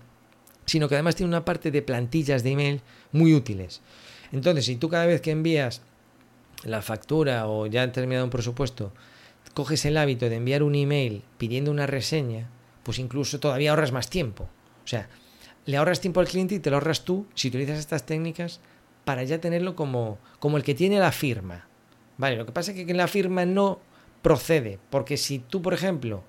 [0.66, 2.80] sino que además tiene una parte de plantillas de email
[3.12, 3.80] muy útiles.
[4.32, 5.82] Entonces, si tú cada vez que envías
[6.64, 8.92] la factura o ya han terminado un presupuesto,
[9.54, 12.48] coges el hábito de enviar un email pidiendo una reseña,
[12.82, 14.48] pues incluso todavía ahorras más tiempo.
[14.84, 15.08] O sea,
[15.66, 18.60] le ahorras tiempo al cliente y te lo ahorras tú si utilizas estas técnicas
[19.04, 21.66] para ya tenerlo como, como el que tiene la firma.
[22.18, 23.80] Vale, lo que pasa es que en la firma no
[24.22, 26.22] procede, porque si tú, por ejemplo,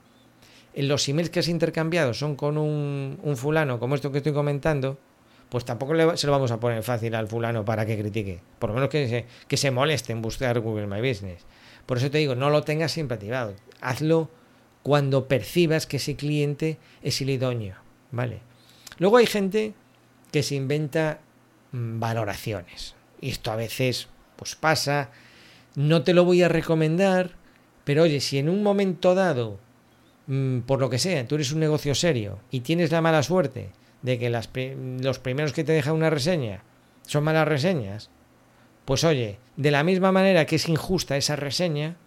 [0.76, 4.98] los emails que has intercambiado son con un, fulano como esto que estoy comentando,
[5.54, 8.40] pues tampoco se lo vamos a poner fácil al fulano para que critique.
[8.58, 11.46] Por lo menos que se, que se moleste en buscar Google My Business.
[11.86, 13.54] Por eso te digo, no lo tengas siempre activado.
[13.80, 14.32] Hazlo
[14.82, 17.76] cuando percibas que ese cliente es el idóneo.
[18.10, 18.40] ¿Vale?
[18.98, 19.76] Luego hay gente
[20.32, 21.20] que se inventa
[21.72, 22.96] mm, valoraciones.
[23.22, 25.12] Y esto a veces pues pasa.
[25.76, 27.36] No te lo voy a recomendar,
[27.84, 29.60] pero oye, si en un momento dado
[30.28, 33.70] Mm, por lo que sea, tú eres un negocio serio y tienes la mala suerte
[34.04, 34.50] de que las,
[35.02, 36.64] los primeros que te dejan una reseña
[37.02, 38.10] son malas reseñas,
[38.86, 41.98] pues oye, de la misma manera que es injusta esa reseña,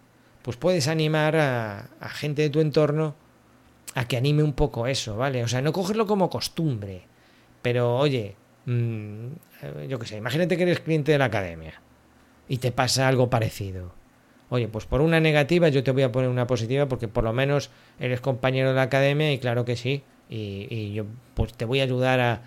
[0.41, 3.15] pues puedes animar a, gente de tu entorno
[3.95, 5.43] a que anime un poco eso, ¿vale?
[5.43, 7.03] O sea, no cogerlo como costumbre,
[7.61, 9.27] pero oye, mm,
[9.89, 11.81] yo qué sé, imagínate que eres cliente de la academia
[12.47, 13.97] y te pasa algo parecido
[14.49, 17.33] Oye, pues por una negativa yo te voy a poner una positiva porque por lo
[17.33, 20.03] menos eres compañero de la academia y claro que sí.
[20.29, 22.41] Y, yo pues te voy a ayudar a,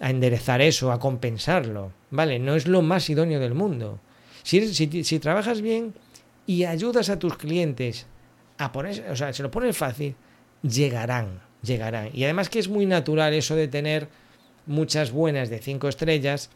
[0.00, 2.38] enderezar eso, a compensarlo, ¿vale?
[2.38, 4.00] No es lo más idóneo del mundo.
[4.42, 5.94] Si, si, trabajas bien
[6.46, 8.06] y ayudas a tus clientes
[8.58, 10.16] a poner, o sea, se lo pones fácil,
[10.62, 12.10] llegarán, llegarán.
[12.12, 14.08] Y además que es muy natural eso de tener
[14.66, 16.50] muchas buenas de cinco estrellas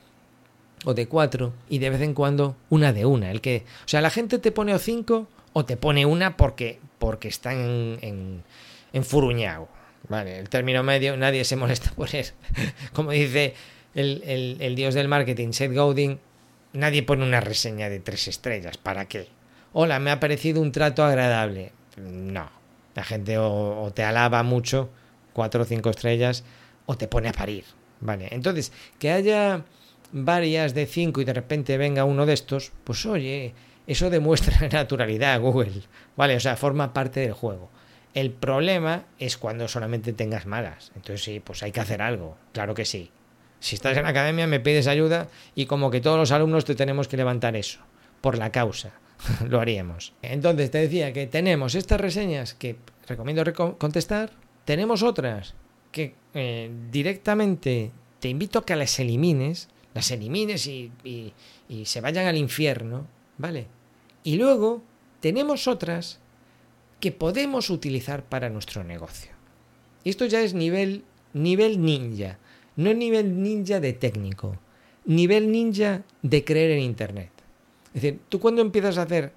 [0.85, 3.31] o de cuatro y de vez en cuando una de una.
[3.31, 6.81] El que, o sea, la gente te pone o cinco o te pone una porque,
[6.98, 8.42] porque está en, en.
[10.08, 12.34] Vale, el término medio, nadie se molesta por eso.
[12.92, 13.54] Como dice
[13.94, 16.18] el, el, dios del marketing, Seth Godin,
[16.72, 18.78] nadie pone una reseña de tres estrellas.
[18.78, 19.28] ¿Para qué?
[19.72, 21.72] Hola, me ha parecido un trato agradable.
[21.96, 22.50] No,
[22.94, 24.88] la gente o, te alaba mucho,
[25.32, 26.44] cuatro o cinco estrellas,
[26.87, 27.64] o te pone a parir.
[28.00, 29.64] Vale, entonces, que haya
[30.12, 33.54] varias de cinco y de repente venga uno de estos, pues oye,
[33.87, 35.82] eso demuestra naturalidad Google.
[36.16, 37.70] Vale, o sea, forma parte del juego.
[38.14, 40.92] El problema es cuando solamente tengas malas.
[40.94, 42.36] Entonces sí, pues hay que hacer algo.
[42.52, 43.10] Claro que sí.
[43.60, 46.74] Si estás en la academia me pides ayuda y como que todos los alumnos te
[46.74, 47.80] tenemos que levantar eso.
[48.20, 48.92] Por la causa.
[49.48, 50.14] Lo haríamos.
[50.22, 53.44] Entonces te decía que tenemos estas reseñas que recomiendo
[53.78, 54.30] contestar.
[54.64, 55.54] Tenemos otras
[55.92, 57.90] que eh, directamente
[58.20, 59.68] te invito a que las elimines.
[59.94, 60.92] Las elimines y,
[61.68, 63.06] y se vayan al infierno.
[63.38, 63.66] ¿Vale?
[64.24, 64.82] Y luego
[65.20, 66.20] tenemos otras
[67.00, 69.32] que podemos utilizar para nuestro negocio.
[70.04, 72.38] Esto ya es nivel, nivel ninja,
[72.76, 74.56] no nivel ninja de técnico,
[75.04, 77.30] nivel ninja de creer en Internet.
[77.94, 79.32] Es decir, tú cuando empiezas a hacer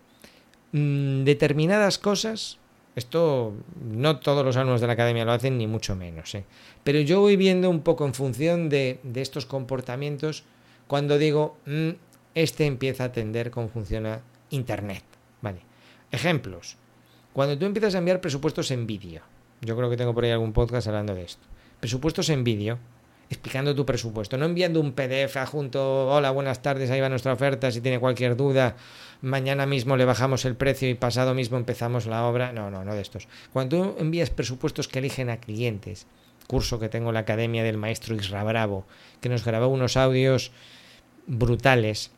[0.71, 2.58] mm, determinadas cosas,
[2.95, 6.43] esto no todos los alumnos de la academia lo hacen, ni mucho menos, ¿eh?
[6.84, 10.43] pero yo voy viendo un poco en función de, estos comportamientos
[10.88, 11.91] cuando digo, mm,
[12.36, 15.04] este empieza a atender cómo funciona Internet.
[15.41, 15.62] Vale.
[16.12, 16.78] Ejemplos.
[17.34, 19.22] Cuando tú empiezas a enviar presupuestos en vídeo,
[19.62, 21.46] yo creo que tengo por ahí algún podcast hablando de esto.
[21.80, 22.78] Presupuestos en vídeo,
[23.30, 27.72] explicando tu presupuesto, no enviando un PDF adjunto, hola, buenas tardes, ahí va nuestra oferta,
[27.72, 28.76] si tiene cualquier duda,
[29.22, 32.52] mañana mismo le bajamos el precio y pasado mismo empezamos la obra.
[32.52, 33.30] No, no, no de estos.
[33.54, 36.08] Cuando tú envías presupuestos que eligen a clientes,
[36.48, 38.86] curso que tengo en la Academia del Maestro Isra Bravo,
[39.22, 40.52] que nos grabó unos audios
[41.28, 42.12] brutales,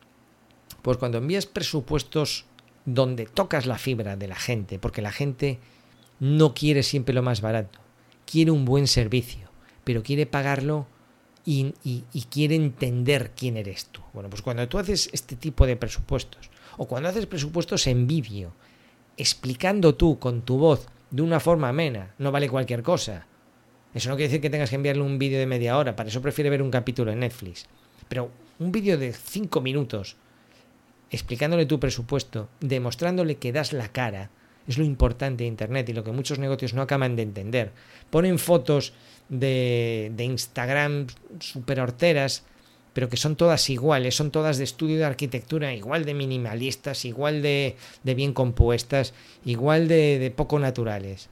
[0.82, 2.46] pues cuando envías presupuestos
[2.84, 5.58] donde tocas la fibra de la gente, porque la gente
[6.20, 7.80] no quiere siempre lo más barato,
[8.26, 9.50] quiere un buen servicio,
[9.84, 10.86] pero quiere pagarlo
[11.44, 11.72] y,
[12.30, 14.00] quiere entender quién eres tú.
[14.12, 18.52] Bueno, pues cuando tú haces este tipo de presupuestos, o cuando haces presupuestos en vídeo,
[19.16, 23.26] explicando tú con tu voz de una forma amena, no vale cualquier cosa.
[23.92, 26.20] Eso no quiere decir que tengas que enviarle un vídeo de media hora, para eso
[26.20, 27.66] prefiere ver un capítulo en Netflix.
[28.08, 30.16] Pero un vídeo de cinco minutos
[31.14, 34.30] explicándole tu presupuesto, demostrándole que das la cara,
[34.66, 37.72] es lo importante de Internet y lo que muchos negocios no acaban de entender.
[38.10, 38.94] Ponen fotos
[39.28, 41.06] de, de Instagram
[41.40, 42.44] super horteras,
[42.92, 47.42] pero que son todas iguales, son todas de estudio de arquitectura, igual de minimalistas, igual
[47.42, 49.12] de, de bien compuestas,
[49.44, 51.28] igual de, de, poco naturales.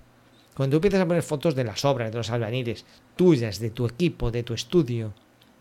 [0.55, 2.85] Cuando tú empiezas a poner fotos de las obras, de los albaniles,
[3.17, 5.15] tuyas, de tu equipo, de tu estudio,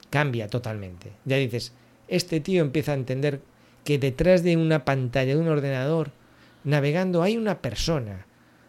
[0.10, 1.14] cambia totalmente.
[1.24, 1.72] Ya dices,
[2.08, 3.42] este tío empieza a entender
[3.84, 6.12] que detrás de una pantalla de un ordenador,
[6.64, 8.26] navegando, hay una persona.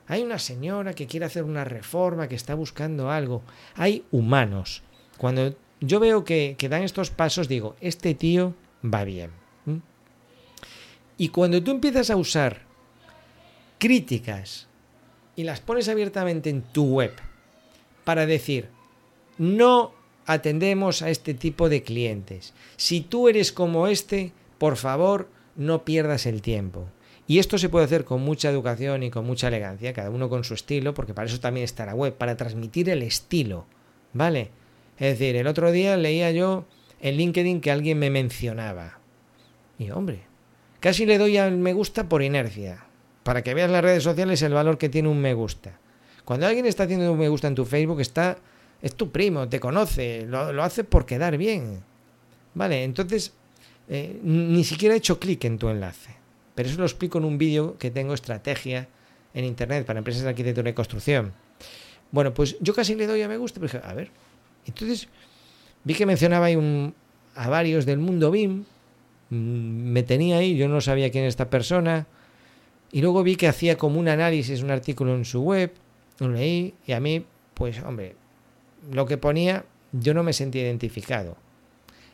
[0.07, 3.43] Hay una señora que quiere hacer una reforma, que está buscando algo.
[3.77, 4.83] Hay humanos.
[5.19, 9.31] Cuando yo veo que, dan estos pasos, digo, este tío va bien.
[11.19, 12.63] Y cuando tú empiezas a usar
[13.79, 14.67] críticas
[15.37, 17.13] y las pones abiertamente en tu web
[18.05, 18.69] para decir,
[19.39, 19.93] no
[20.27, 22.55] atendemos a este tipo de clientes.
[22.77, 26.87] Si tú eres como este, por favor, no pierdas el tiempo.
[27.27, 30.45] Y esto se puede hacer con mucha educación y con mucha elegancia, cada uno con
[30.45, 33.67] su estilo, porque para eso también está la web, para transmitir el estilo,
[34.13, 34.51] ¿vale?
[35.01, 36.65] Es decir, el otro día leía yo
[37.01, 39.01] en LinkedIn que alguien me mencionaba.
[39.81, 40.21] Y hombre,
[40.79, 42.85] casi le doy al me gusta por inercia,
[43.25, 45.81] para que veas las redes sociales el valor que tiene un me gusta.
[46.25, 48.39] Cuando alguien está haciendo un me gusta en tu Facebook, está,
[48.81, 51.83] es tu primo, te conoce, lo, lo hace por quedar bien.
[52.55, 53.35] Vale, entonces
[53.89, 56.15] eh, ni siquiera he hecho clic en tu enlace.
[56.55, 58.89] Pero eso lo explico en un vídeo que tengo estrategia
[59.35, 61.33] en internet para empresas de arquitectura y construcción.
[62.11, 64.11] Bueno, pues yo casi le doy a me gusta, pero dije, a ver.
[64.67, 65.09] Entonces
[65.85, 66.95] vi que mencionaba ahí un,
[67.35, 68.65] a varios del mundo BIM.
[69.31, 69.35] Mm,
[69.93, 72.07] me tenía ahí, yo no sabía quién es esta persona.
[72.93, 75.73] Y luego vi que hacía como un análisis, un artículo en su web.
[76.19, 78.15] Lo leí y a mí, pues hombre,
[78.91, 81.37] lo que ponía, yo no me sentí identificado.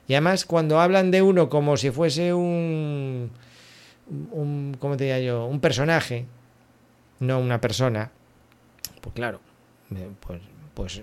[0.08, 3.30] Y además cuando hablan de uno como si fuese un,
[4.32, 5.46] un ¿cómo te diría yo?
[5.46, 6.24] Un personaje,
[7.20, 8.10] no una persona,
[9.00, 9.40] pues claro,
[10.20, 10.40] pues,
[10.74, 11.02] pues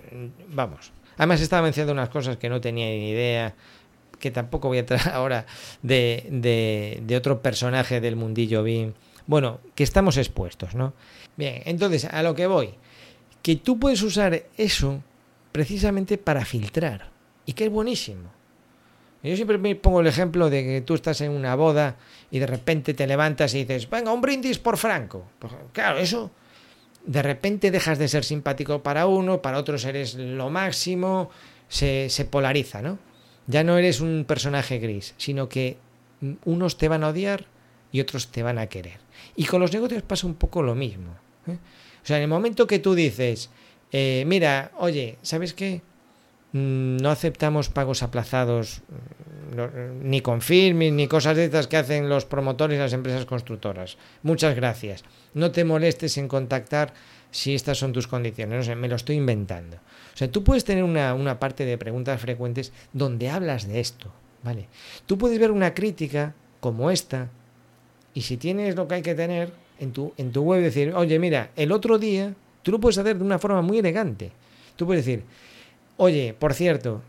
[0.49, 3.55] vamos, Además estaba mencionando unas cosas que no tenía ni idea,
[4.19, 5.45] que tampoco voy a traer ahora
[5.81, 8.93] de, de, de otro personaje del mundillo BIM.
[9.27, 10.93] Bueno, que estamos expuestos, ¿no?
[11.35, 12.75] Bien, entonces, a lo que voy,
[13.41, 15.01] que tú puedes usar eso
[15.51, 17.09] precisamente para filtrar,
[17.45, 18.34] y que es buenísimo.
[19.25, 21.95] Yo siempre me pongo el ejemplo de que tú estás en una boda
[22.29, 25.25] y de repente te levantas y dices, venga, un brindis por Franco.
[25.39, 26.31] Pues, claro, eso
[27.05, 31.29] de repente dejas de ser simpático para uno, para otros eres lo máximo,
[31.67, 32.99] se, se polariza, ¿no?
[33.47, 35.77] Ya no eres un personaje gris, sino que
[36.45, 37.45] unos te van a odiar
[37.91, 38.99] y otros te van a querer.
[39.35, 41.15] Y con los negocios pasa un poco lo mismo.
[41.47, 41.57] ¿eh?
[42.03, 43.49] O sea, en el momento que tú dices,
[43.91, 45.81] eh, mira, oye, ¿sabes qué?
[46.55, 52.07] Mm, no aceptamos pagos aplazados mm, ni con firming ni cosas de estas que hacen
[52.07, 53.97] los promotores y las empresas constructoras.
[54.23, 55.03] Muchas gracias.
[55.33, 56.93] No te molestes en contactar
[57.29, 58.57] si estas son tus condiciones.
[58.57, 59.75] No sé, me lo estoy inventando.
[60.13, 64.13] O sea, tú puedes tener una, una parte de preguntas frecuentes donde hablas de esto.
[64.41, 64.69] ¿Vale?
[65.07, 67.31] Tú puedes ver una crítica como esta
[68.13, 71.19] y si tienes lo que hay que tener en tu, en tu web, decir, oye,
[71.19, 74.31] mira, el otro día, tú lo puedes hacer de una forma muy elegante.
[74.77, 75.25] Tú puedes decir,
[75.97, 77.01] Oye, por cierto,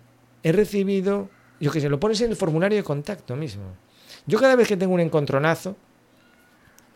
[0.42, 1.28] he recibido,
[1.60, 3.64] yo que sé, lo pones en el formulario de contacto mismo.
[4.26, 5.76] Yo cada vez que tengo un encontronazo,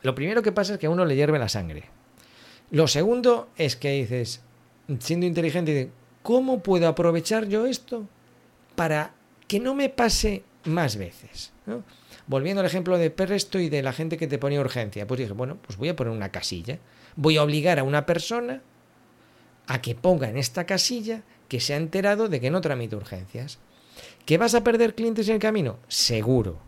[0.03, 1.85] lo primero que pasa es que a uno le hierve la sangre.
[2.71, 4.43] Lo segundo es que dices,
[5.01, 5.91] siendo inteligente,
[6.23, 8.07] ¿cómo puedo aprovechar yo esto
[8.77, 9.13] para
[9.49, 11.53] que no me pase más veces?
[12.27, 15.33] Volviendo al ejemplo de Perresto y de la gente que te ponía urgencia, pues dije,
[15.33, 16.79] bueno, pues voy a poner una casilla.
[17.17, 18.63] Voy a obligar a una persona
[19.67, 23.59] a que ponga en esta casilla que se ha enterado de que no tramite urgencias.
[24.25, 25.79] ¿Que vas a perder clientes en el camino?
[25.89, 26.59] Seguro.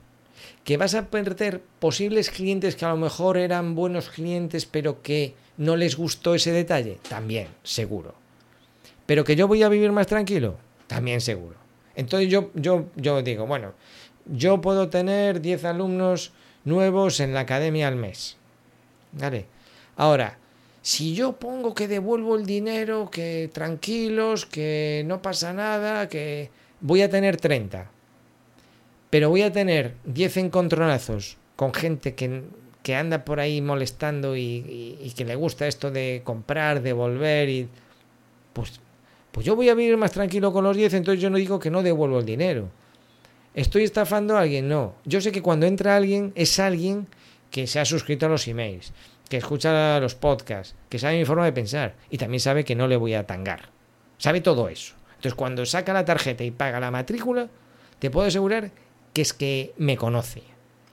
[0.64, 5.34] ¿Que vas a perder posibles clientes que a lo mejor eran buenos clientes pero que
[5.56, 6.98] no les gustó ese detalle?
[7.08, 8.14] También, seguro.
[9.06, 10.56] ¿Pero que yo voy a vivir más tranquilo?
[10.88, 11.54] También seguro.
[11.94, 13.74] Entonces yo, yo, yo digo, bueno,
[14.26, 16.32] yo puedo tener 10 alumnos
[16.64, 18.36] nuevos en la academia al mes.
[19.12, 19.46] ¿Vale?
[19.94, 20.38] Ahora,
[20.82, 27.02] si yo pongo que devuelvo el dinero, que tranquilos, que no pasa nada, que voy
[27.02, 27.88] a tener 30,
[29.08, 32.42] pero voy a tener 10 encontronazos con gente que,
[32.82, 37.68] que anda por ahí molestando y, que le gusta esto de comprar, devolver y
[38.52, 38.80] pues,
[39.30, 41.70] pues yo voy a vivir más tranquilo con los 10, entonces yo no digo que
[41.70, 42.68] no devuelvo el dinero.
[43.54, 44.68] ¿Estoy estafando a alguien?
[44.68, 44.94] No.
[45.04, 47.06] Yo sé que cuando entra alguien es alguien
[47.50, 48.92] que se ha suscrito a los emails,
[49.32, 52.86] que escucha los podcasts, que sabe mi forma de pensar y también sabe que no
[52.86, 53.70] le voy a tangar.
[54.18, 54.92] Sabe todo eso.
[55.08, 57.48] Entonces, cuando saca la tarjeta y paga la matrícula,
[57.98, 58.72] te puedo asegurar
[59.14, 60.42] que es que me conoce.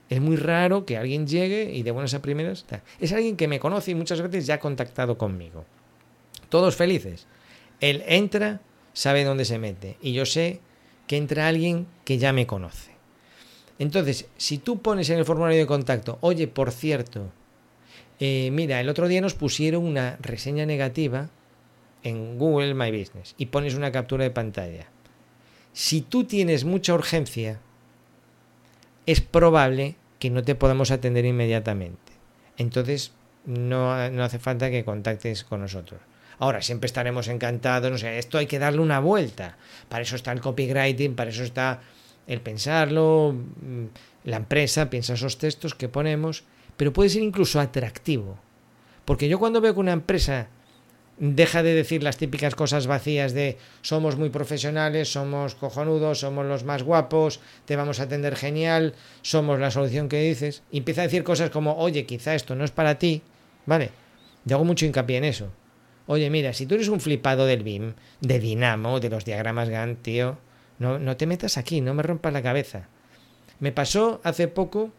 [0.08, 2.64] Es muy raro que alguien llegue y de buenas a primeras.
[2.98, 5.66] Es alguien que me conoce y muchas veces ya ha contactado conmigo.
[6.48, 7.26] Todos felices.
[7.80, 8.62] Él entra,
[8.94, 9.98] sabe dónde se mete.
[10.00, 10.60] Y yo sé
[11.06, 12.92] que entra alguien que ya me conoce.
[13.78, 17.32] Entonces, si tú pones en el formulario de contacto, oye, por cierto,
[18.20, 21.30] eh, mira, el otro día nos pusieron una reseña negativa
[22.02, 24.86] en Google My Business y pones una captura de pantalla.
[25.72, 27.60] Si tú tienes mucha urgencia,
[29.06, 32.12] es probable que no te podamos atender inmediatamente.
[32.58, 33.12] Entonces,
[33.46, 36.00] no, no hace falta que contactes con nosotros.
[36.38, 39.56] Ahora, siempre estaremos encantados, no sé, esto hay que darle una vuelta.
[39.88, 41.80] Para eso está el copywriting, para eso está
[42.26, 43.84] el pensarlo, mm,
[44.24, 46.44] la empresa piensa esos textos que ponemos
[46.80, 48.38] pero puede ser incluso atractivo.
[49.04, 50.48] Porque yo cuando veo que una empresa
[51.18, 56.64] deja de decir las típicas cosas vacías de somos muy profesionales, somos cojonudos, somos los
[56.64, 61.04] más guapos, te vamos a atender genial, somos la solución que dices, y empieza a
[61.04, 63.20] decir cosas como, oye, quizá esto no es para ti,
[63.66, 63.90] ¿vale?
[64.46, 65.52] Yo hago mucho hincapié en eso.
[66.06, 70.00] Oye, mira, si tú eres un flipado del BIM, de Dinamo, de los diagramas Gantt,
[70.00, 70.38] tío,
[70.78, 72.88] no, no te metas aquí, no me rompas la cabeza.
[73.58, 74.92] Me pasó hace poco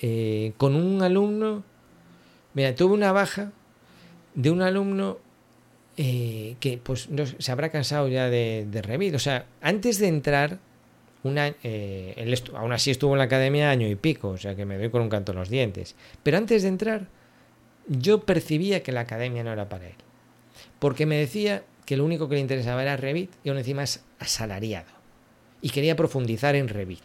[0.00, 1.64] eh, con un alumno,
[2.54, 3.52] mira, tuve una baja
[4.34, 5.18] de un alumno
[5.96, 9.14] eh, que pues no, se habrá cansado ya de, Revit.
[9.14, 10.58] O sea, antes de entrar,
[11.24, 14.78] eh, él aún así estuvo en la academia año y pico, o sea que me
[14.78, 15.96] doy con un canto en los dientes.
[16.22, 17.08] Pero antes de entrar,
[17.88, 19.96] yo percibía que la academia no era para él.
[20.78, 24.04] Porque me decía que lo único que le interesaba era Revit y aún encima es
[24.20, 24.92] asalariado.
[25.60, 27.02] Y quería profundizar en Revit.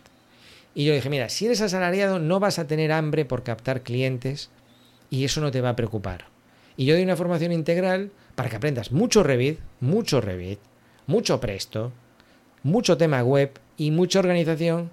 [0.76, 4.50] Y yo dije, mira, si eres asalariado no vas a tener hambre por captar clientes
[5.10, 6.26] y eso no te va a preocupar.
[6.76, 10.60] Y yo doy una formación integral para que aprendas mucho Revit, mucho Revit,
[11.06, 11.92] mucho Presto,
[12.64, 14.90] mucho tema web y mucha organización,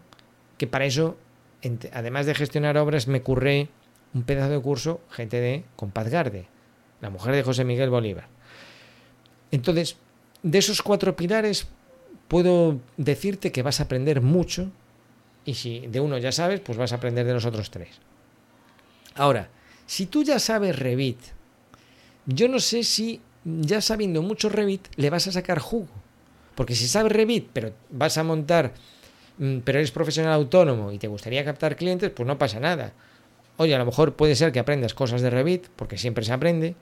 [0.59, 1.17] que para eso,
[1.93, 3.69] además de gestionar obras, me curré
[4.13, 6.47] un pedazo de curso GTD con Paz Garde,
[7.01, 8.29] la mujer de José Miguel Bolívar.
[9.51, 9.97] Entonces,
[10.43, 11.67] de esos cuatro pilares
[12.29, 14.71] puedo decirte que vas a aprender mucho
[15.45, 17.89] y si de uno ya sabes, pues vas a aprender de los otros tres.
[19.15, 19.49] Ahora,
[19.87, 21.19] si tú ya sabes Revit,
[22.27, 25.89] yo no sé si ya sabiendo mucho Revit le vas a sacar jugo.
[26.55, 28.75] Porque si sabes Revit, pero vas a montar,
[29.39, 32.93] mm, pero eres profesional autónomo y te gustaría captar clientes, pues no pasa nada.
[33.57, 36.77] Oye, a lo mejor puede ser que aprendas cosas de Revit, porque siempre se aprende,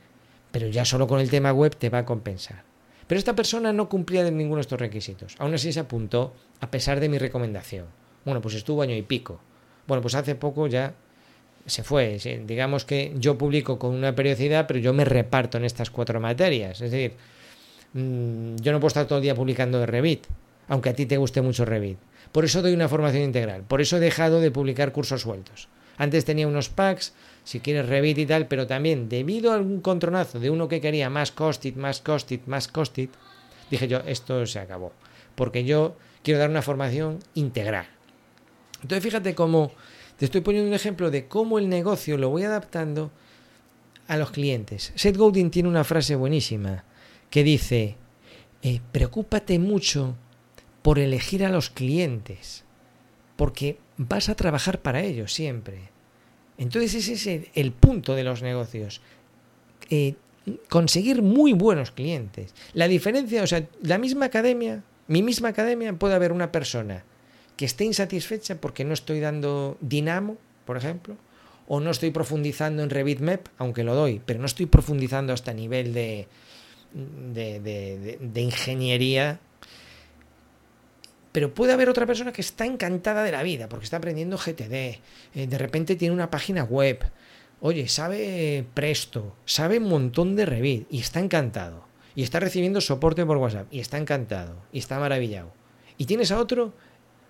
[0.52, 2.62] pero ya solo con el tema web te va a compensar.
[3.06, 5.34] Pero esta persona no cumplía de ninguno de estos requisitos.
[5.38, 7.86] Aún así se apuntó a pesar de mi recomendación.
[8.28, 9.40] Bueno, pues estuvo año y pico.
[9.86, 10.92] Bueno, pues hace poco ya
[11.64, 12.18] se fue.
[12.46, 16.82] Digamos que yo publico con una periodicidad, pero yo me reparto en estas cuatro materias.
[16.82, 17.14] Es decir,
[17.94, 20.26] mm, yo no puedo estar todo el día publicando de Revit,
[20.68, 21.96] aunque a ti te guste mucho Revit.
[22.30, 23.62] Por eso doy una formación integral.
[23.62, 25.68] Por eso he dejado de publicar cursos sueltos.
[25.96, 27.14] Antes tenía unos packs,
[27.44, 31.08] si quieres Revit y tal, pero también debido a algún contronazo de uno que quería
[31.08, 33.10] más costit, más costit, más costit,
[33.70, 34.92] dije yo, esto se acabó.
[35.34, 37.86] Porque yo quiero dar una formación integral.
[38.82, 39.72] Entonces fíjate cómo
[40.16, 43.10] te estoy poniendo un ejemplo de cómo el negocio lo voy adaptando
[44.06, 44.92] a los clientes.
[44.96, 46.84] Seth Godin tiene una frase buenísima
[47.30, 47.96] que dice,
[48.62, 50.16] eh, preocúpate mucho
[50.82, 52.64] por elegir a los clientes,
[53.36, 55.90] porque vas a trabajar para ellos siempre.
[56.56, 59.00] Entonces ese es el, punto de los negocios.
[59.90, 60.14] Eh,
[60.68, 62.54] conseguir muy buenos clientes.
[62.72, 67.04] La diferencia, o sea, la misma academia, mi misma academia, puede haber una persona
[67.58, 71.16] que esté insatisfecha porque no estoy dando Dinamo, por ejemplo,
[71.66, 75.52] o no estoy profundizando en Revit Map, aunque lo doy, pero no estoy profundizando hasta
[75.52, 76.28] nivel de,
[76.94, 79.40] de, ingeniería.
[81.32, 84.72] Pero puede haber otra persona que está encantada de la vida porque está aprendiendo GTD,
[84.72, 85.00] eh,
[85.34, 87.10] de repente tiene una página web,
[87.60, 91.88] oye, sabe Presto, sabe un montón de Revit y está encantado.
[92.14, 95.52] Y está recibiendo soporte por WhatsApp y está encantado y está maravillado.
[95.98, 96.72] Y tienes a otro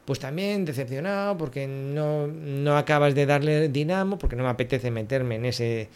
[0.09, 5.45] pues también decepcionado porque no, acabas de darle dinamo, porque no me apetece meterme en
[5.45, 5.91] ese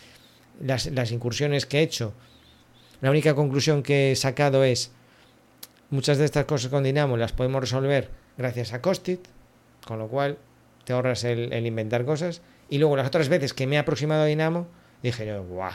[0.60, 2.12] las, las, incursiones que he hecho.
[3.00, 4.92] La única conclusión que he sacado es
[5.88, 9.20] muchas de estas cosas con dinamo las podemos resolver gracias a Costit,
[9.86, 10.36] con lo cual
[10.84, 12.42] te ahorras el, el inventar cosas.
[12.68, 14.66] Y luego las otras veces que me he aproximado a dinamo,
[15.02, 15.72] dije yo, guau,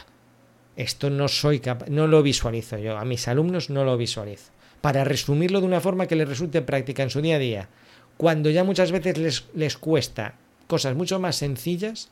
[0.75, 4.51] esto no soy capaz, no lo visualizo yo, a mis alumnos no lo visualizo.
[4.81, 7.69] Para resumirlo de una forma que les resulte práctica en su día a día
[8.17, 10.35] cuando ya muchas veces les, les cuesta
[10.67, 12.09] cosas mucho más sencillas,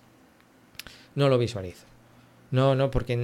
[1.16, 1.86] no lo visualizo.
[2.52, 3.18] No, no, porque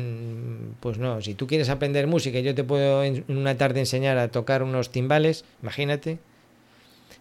[0.79, 4.17] pues no, si tú quieres aprender música y yo te puedo en una tarde enseñar
[4.17, 6.19] a tocar unos timbales, imagínate,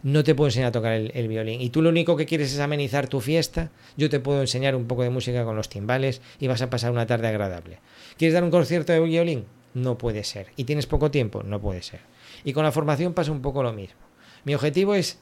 [0.03, 1.61] no te puedo enseñar a tocar el, el, violín.
[1.61, 4.87] Y tú lo único que quieres es amenizar tu fiesta, yo te puedo enseñar un
[4.87, 7.79] poco de música con los timbales y vas a pasar una tarde agradable.
[8.17, 9.45] ¿Quieres dar un concierto de violín?
[9.75, 10.49] No puede ser.
[10.57, 11.43] ¿Y tienes poco tiempo?
[11.43, 12.01] No puede ser.
[12.45, 14.01] Y con la formación pasa un poco lo mismo.
[14.45, 15.19] Mi objetivo es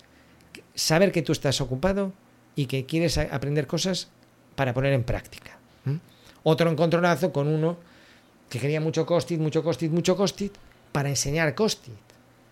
[0.79, 2.13] saber que tú estás ocupado
[2.55, 4.09] y que quieres aprender cosas
[4.55, 5.59] para poner en práctica.
[6.45, 7.77] Otro encontronazo con uno
[8.49, 10.55] que quería mucho costit, mucho costit, mucho costit,
[10.93, 11.95] para enseñar costit.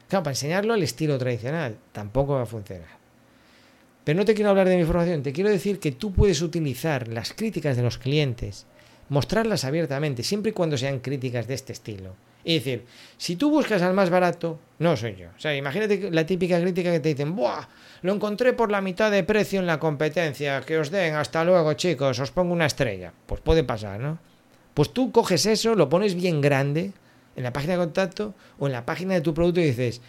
[0.08, 1.78] Claro, para enseñarlo al estilo tradicional.
[1.92, 2.96] Tampoco va a funcionar.
[4.04, 7.08] Pero no te quiero hablar de mi formación, te quiero decir que tú puedes utilizar
[7.08, 8.66] las críticas de los clientes,
[9.08, 12.14] mostrarlas abiertamente, siempre y cuando sean críticas de este estilo.
[12.46, 12.86] Y decir,
[13.16, 15.30] si tú buscas al más barato, no soy yo.
[15.36, 17.66] O sea, imagínate la típica crítica que te dicen, ¡buah!
[18.02, 21.72] Lo encontré por la mitad de precio en la competencia, que os den, hasta luego
[21.72, 23.12] chicos, os pongo una estrella.
[23.26, 24.20] Pues puede pasar, ¿no?
[24.74, 26.92] Pues tú coges eso, lo pones bien grande
[27.34, 30.00] en la página de contacto o en la página de tu producto y dices,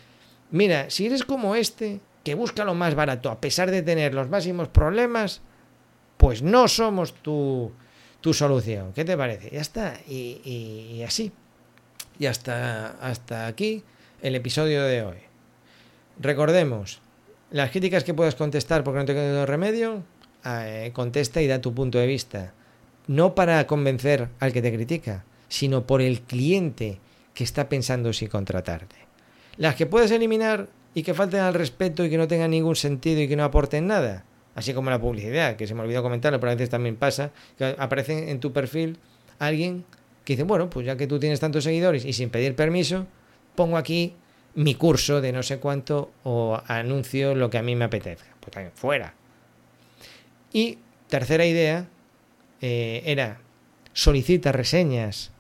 [0.52, 4.30] mira, si eres como este, que busca lo más barato a pesar de tener los
[4.30, 5.42] máximos problemas,
[6.18, 7.72] pues no somos tu,
[8.22, 8.94] tu solución.
[8.94, 9.50] ¿Qué te parece?
[9.50, 9.96] Ya está.
[10.08, 11.32] y así.
[12.20, 13.84] Y hasta, hasta aquí
[14.22, 15.18] el episodio de hoy.
[16.20, 17.00] Recordemos,
[17.52, 20.04] las críticas que puedas contestar porque no te remedio,
[20.46, 22.54] eh, contesta y da tu punto de vista.
[23.08, 27.00] No para convencer al que te critica, sino por el cliente
[27.34, 28.96] que está pensando si contratarte.
[29.58, 33.22] Las que puedes eliminar y que falten al respeto y que no tengan ningún sentido
[33.22, 36.52] y que no aporten nada, así como la publicidad, que se me olvidó comentarlo, pero
[36.52, 38.98] a veces también pasa, que aparece en tu perfil
[39.40, 39.86] alguien
[40.28, 43.08] que dice, bueno, pues ya que tú tienes tantos seguidores y sin pedir permiso,
[43.56, 44.14] pongo aquí
[44.56, 48.28] mi curso de no sé cuánto o anuncio lo que a mí me apetezca.
[48.42, 49.14] Pues también fuera.
[50.52, 51.88] Y tercera idea
[52.60, 53.40] eh, era
[53.94, 55.32] solicita reseñas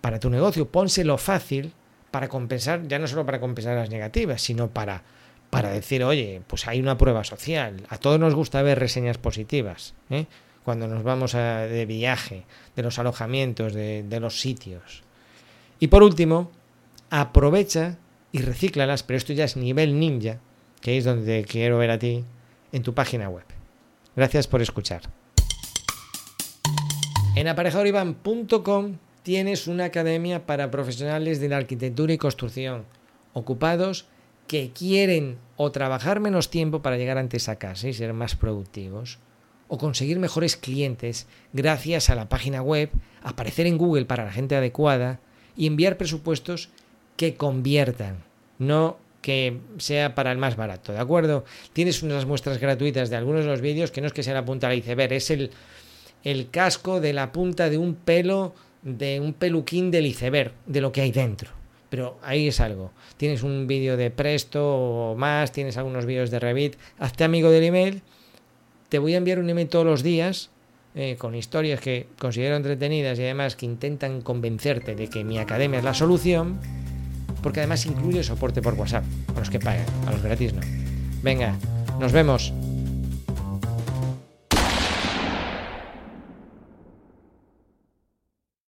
[0.00, 1.72] para tu negocio, pónselo fácil
[2.10, 5.04] para compensar, ya no solo para compensar las negativas, sino para,
[5.50, 7.86] para decir, oye, pues hay una prueba social.
[7.90, 9.94] A todos nos gusta ver reseñas positivas.
[10.10, 10.26] ¿eh?
[10.66, 12.42] Cuando nos vamos de viaje,
[12.74, 15.04] de los alojamientos, de, los sitios.
[15.78, 16.50] Y por último,
[17.08, 17.98] aprovecha
[18.32, 20.40] y recíclalas, pero esto ya es nivel ninja,
[20.80, 22.24] que es donde quiero ver a ti
[22.72, 23.44] en tu página web.
[24.16, 25.02] Gracias por escuchar.
[27.36, 32.86] En aparejadorivan.com tienes una academia para profesionales de la arquitectura y construcción,
[33.34, 34.06] ocupados
[34.48, 39.20] que quieren o trabajar menos tiempo para llegar antes a casa y ser más productivos,
[39.68, 42.90] o conseguir mejores clientes gracias a la página web,
[43.22, 45.20] aparecer en Google para la gente adecuada
[45.56, 46.70] y enviar presupuestos
[47.16, 48.24] que conviertan,
[48.58, 51.44] no que sea para el más barato, ¿de acuerdo?
[51.72, 54.44] Tienes unas muestras gratuitas de algunos de los vídeos que no es que sea la
[54.44, 55.50] punta del iceberg, es el,
[56.22, 60.92] el casco de la punta de un pelo, de un peluquín del iceberg, de lo
[60.92, 61.50] que hay dentro.
[61.88, 62.92] Pero ahí es algo.
[63.16, 67.64] Tienes un vídeo de Presto o más, tienes algunos vídeos de Revit, hazte amigo del
[67.64, 68.02] email.
[68.88, 70.50] Te voy a enviar un email todos los días
[70.94, 75.78] eh, con historias que considero entretenidas y además que intentan convencerte de que mi academia
[75.78, 76.58] es la solución
[77.42, 80.60] porque además incluye soporte por WhatsApp, a los que pagan, a los gratis no.
[81.22, 81.56] Venga,
[82.00, 82.52] nos vemos.